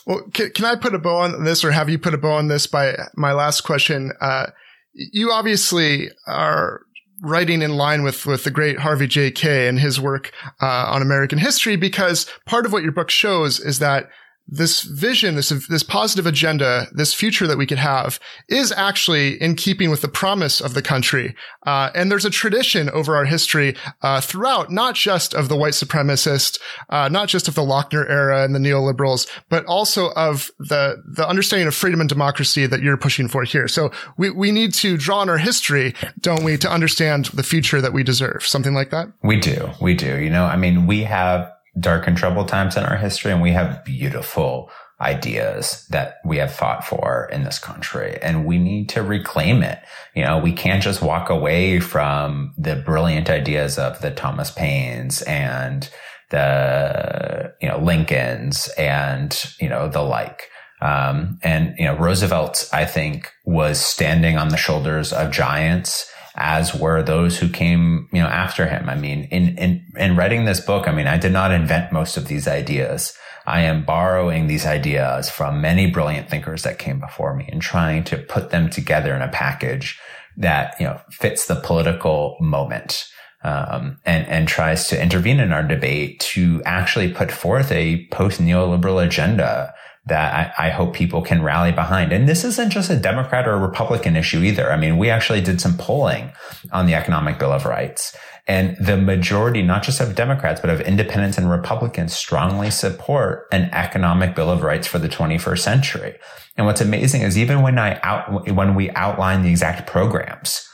[0.08, 2.32] Well, can, can, I put a bow on this or have you put a bow
[2.32, 4.14] on this by my last question?
[4.22, 4.47] Uh,
[4.93, 6.82] you obviously are
[7.22, 9.32] writing in line with, with the great Harvey J.
[9.32, 9.68] Kaye.
[9.68, 10.32] And his work,
[10.62, 14.10] uh, on American history because part of what your book shows is that
[14.47, 19.55] this vision, this, this positive agenda, this future that we could have is actually in
[19.55, 21.35] keeping with the promise of the country.
[21.65, 25.73] Uh, and there's a tradition over our history, uh, throughout, not just of the white
[25.73, 30.95] supremacist, uh, not just of the Lochner era and the neoliberals, but also of the,
[31.05, 33.67] the understanding of freedom and democracy that you're pushing for here.
[33.67, 37.81] So we, we need to draw on our history, don't we, to understand the future
[37.81, 38.45] that we deserve?
[38.45, 39.07] Something like that?
[39.23, 39.71] We do.
[39.81, 40.19] We do.
[40.19, 43.51] You know, I mean, we have dark and troubled times in our history and we
[43.51, 44.69] have beautiful
[44.99, 49.80] ideas that we have fought for in this country and we need to reclaim it.
[50.15, 55.21] You know, we can't just walk away from the brilliant ideas of the Thomas Paines
[55.23, 55.88] and
[56.30, 60.49] the, you know, Lincolns and, you know, the like.
[60.82, 66.75] Um, and, you know, Roosevelt, I think was standing on the shoulders of giants as
[66.75, 68.88] were those who came, you know, after him.
[68.88, 72.15] I mean, in, in, in writing this book, I mean, I did not invent most
[72.15, 73.13] of these ideas.
[73.47, 78.03] I am borrowing these ideas from many brilliant thinkers that came before me and trying
[78.05, 79.99] to put them together in a package
[80.38, 83.05] that, you know, fits the political moment.
[83.43, 88.41] Um, and, and tries to intervene in our debate to actually put forth a post
[88.41, 89.73] neoliberal agenda
[90.08, 92.12] that I, I, hope people can rally behind.
[92.12, 94.72] And this isn't just a Democrat or a Republican issue either.
[94.72, 96.32] I mean, we actually did some polling
[96.72, 98.16] on the Economic Bill of Rights
[98.47, 103.70] and the majority, not just of Democrats, but of independents and Republicans strongly support an
[103.74, 106.18] economic Bill of Rights for the 21st century.
[106.55, 110.66] And what's amazing is even when I out, when we outline the exact programs,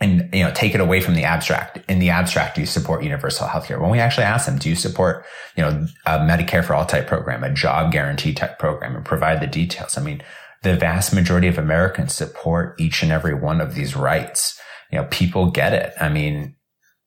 [0.00, 1.78] and you know take it away from the abstract.
[1.90, 4.68] In the abstract do you support universal health care when we actually ask them do
[4.68, 5.24] you support
[5.56, 9.40] you know a medicare for all type program a job guarantee type program and provide
[9.40, 9.98] the details?
[9.98, 10.22] I mean
[10.62, 14.60] the vast majority of americans support each and every one of these rights.
[14.92, 15.92] You know people get it.
[16.00, 16.54] I mean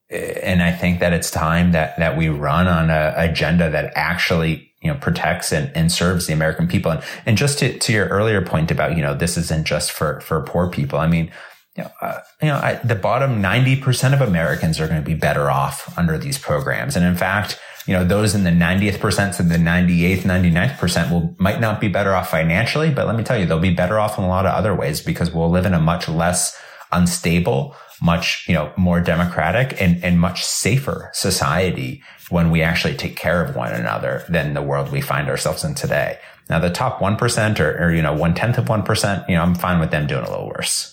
[0.10, 3.94] eh, and i think that it's time that that we run on a agenda that
[3.96, 6.92] actually you know protects and, and serves the american people.
[6.92, 10.20] And and just to, to your earlier point about you know this isn't just for
[10.20, 11.00] for poor people.
[11.00, 11.32] I mean
[11.78, 15.16] you know, uh, you know I, the bottom 90% of Americans are going to be
[15.16, 16.96] better off under these programs.
[16.96, 21.12] And in fact, you know, those in the 90th percent to the 98th, 99th percent
[21.12, 24.00] will, might not be better off financially, but let me tell you, they'll be better
[24.00, 26.58] off in a lot of other ways because we'll live in a much less
[26.92, 33.16] unstable, much, you know, more democratic and, and much safer society when we actually take
[33.16, 36.20] care of one another than the world we find ourselves in today.
[36.50, 39.56] Now, the top 1% or, or you know, one tenth of 1%, you know, I'm
[39.56, 40.91] fine with them doing a little worse.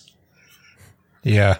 [1.23, 1.57] Yeah.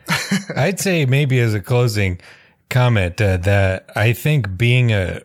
[0.56, 2.20] I'd say maybe as a closing
[2.68, 5.22] comment uh, that I think being a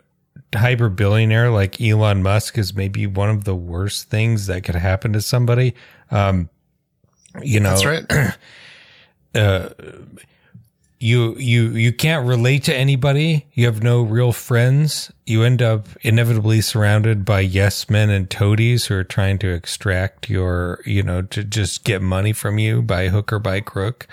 [0.56, 5.14] hyper billionaire like Elon Musk is maybe one of the worst things that could happen
[5.14, 5.76] to somebody.
[6.10, 6.50] Um,
[7.42, 8.36] you know, that's right.
[9.36, 9.70] uh,
[11.02, 13.48] you you you can't relate to anybody.
[13.54, 15.12] You have no real friends.
[15.26, 20.30] You end up inevitably surrounded by yes men and toadies who are trying to extract
[20.30, 24.08] your, you know, to just get money from you by hook or by crook.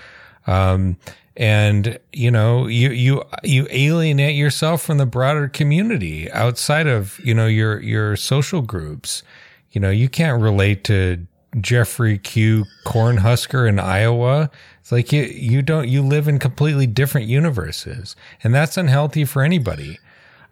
[0.46, 0.96] Um,
[1.36, 7.34] and you know, you, you, you alienate yourself from the broader community outside of, you
[7.34, 9.22] know, your, your social groups.
[9.72, 11.26] You know, you can't relate to
[11.62, 14.50] Jeffrey Q Cornhusker in Iowa.
[14.80, 19.42] It's like you, you don't, you live in completely different universes and that's unhealthy for
[19.42, 19.98] anybody.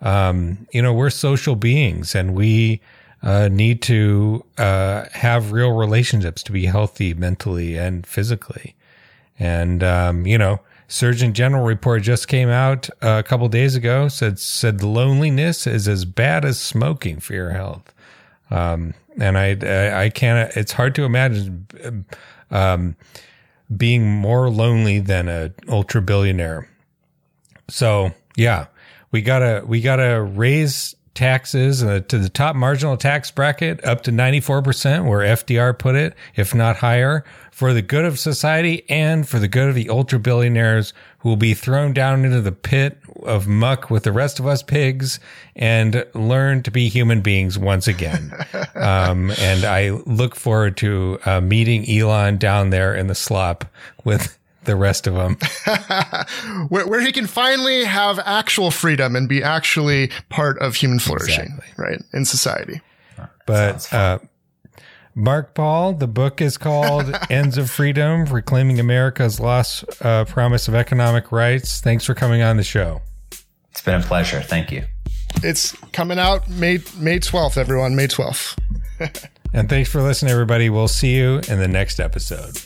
[0.01, 2.81] Um, you know, we're social beings and we,
[3.23, 8.75] uh, need to, uh, have real relationships to be healthy mentally and physically.
[9.39, 14.09] And, um, you know, Surgeon General report just came out uh, a couple days ago.
[14.09, 17.93] Said said loneliness is as bad as smoking for your health.
[18.51, 20.57] Um, and I, I, I can't.
[20.57, 22.07] It's hard to imagine
[22.51, 22.97] um,
[23.75, 26.69] being more lonely than a ultra billionaire.
[27.69, 28.67] So yeah,
[29.11, 34.13] we gotta we gotta raise taxes uh, to the top marginal tax bracket up to
[34.13, 39.39] 94% where FDR put it, if not higher, for the good of society and for
[39.39, 40.93] the good of the ultra billionaires
[41.27, 44.63] who will be thrown down into the pit of muck with the rest of us
[44.63, 45.19] pigs
[45.57, 48.33] and learn to be human beings once again.
[48.77, 53.65] um, and I look forward to uh, meeting Elon down there in the slop
[54.05, 55.37] with the rest of them.
[56.69, 61.57] where, where, he can finally have actual freedom and be actually part of human flourishing,
[61.57, 61.85] exactly.
[61.85, 62.81] right, in society.
[63.47, 64.21] But, uh,
[65.19, 70.75] Mark Paul, the book is called Ends of Freedom Reclaiming America's Lost uh, Promise of
[70.75, 71.81] Economic Rights.
[71.81, 73.01] Thanks for coming on the show.
[73.71, 74.43] It's been a pleasure.
[74.43, 74.85] Thank you.
[75.43, 77.97] It's coming out May May 12th, everyone.
[77.97, 78.59] May 12th.
[79.55, 80.69] and thanks for listening, everybody.
[80.69, 82.61] We'll see you in the next episode.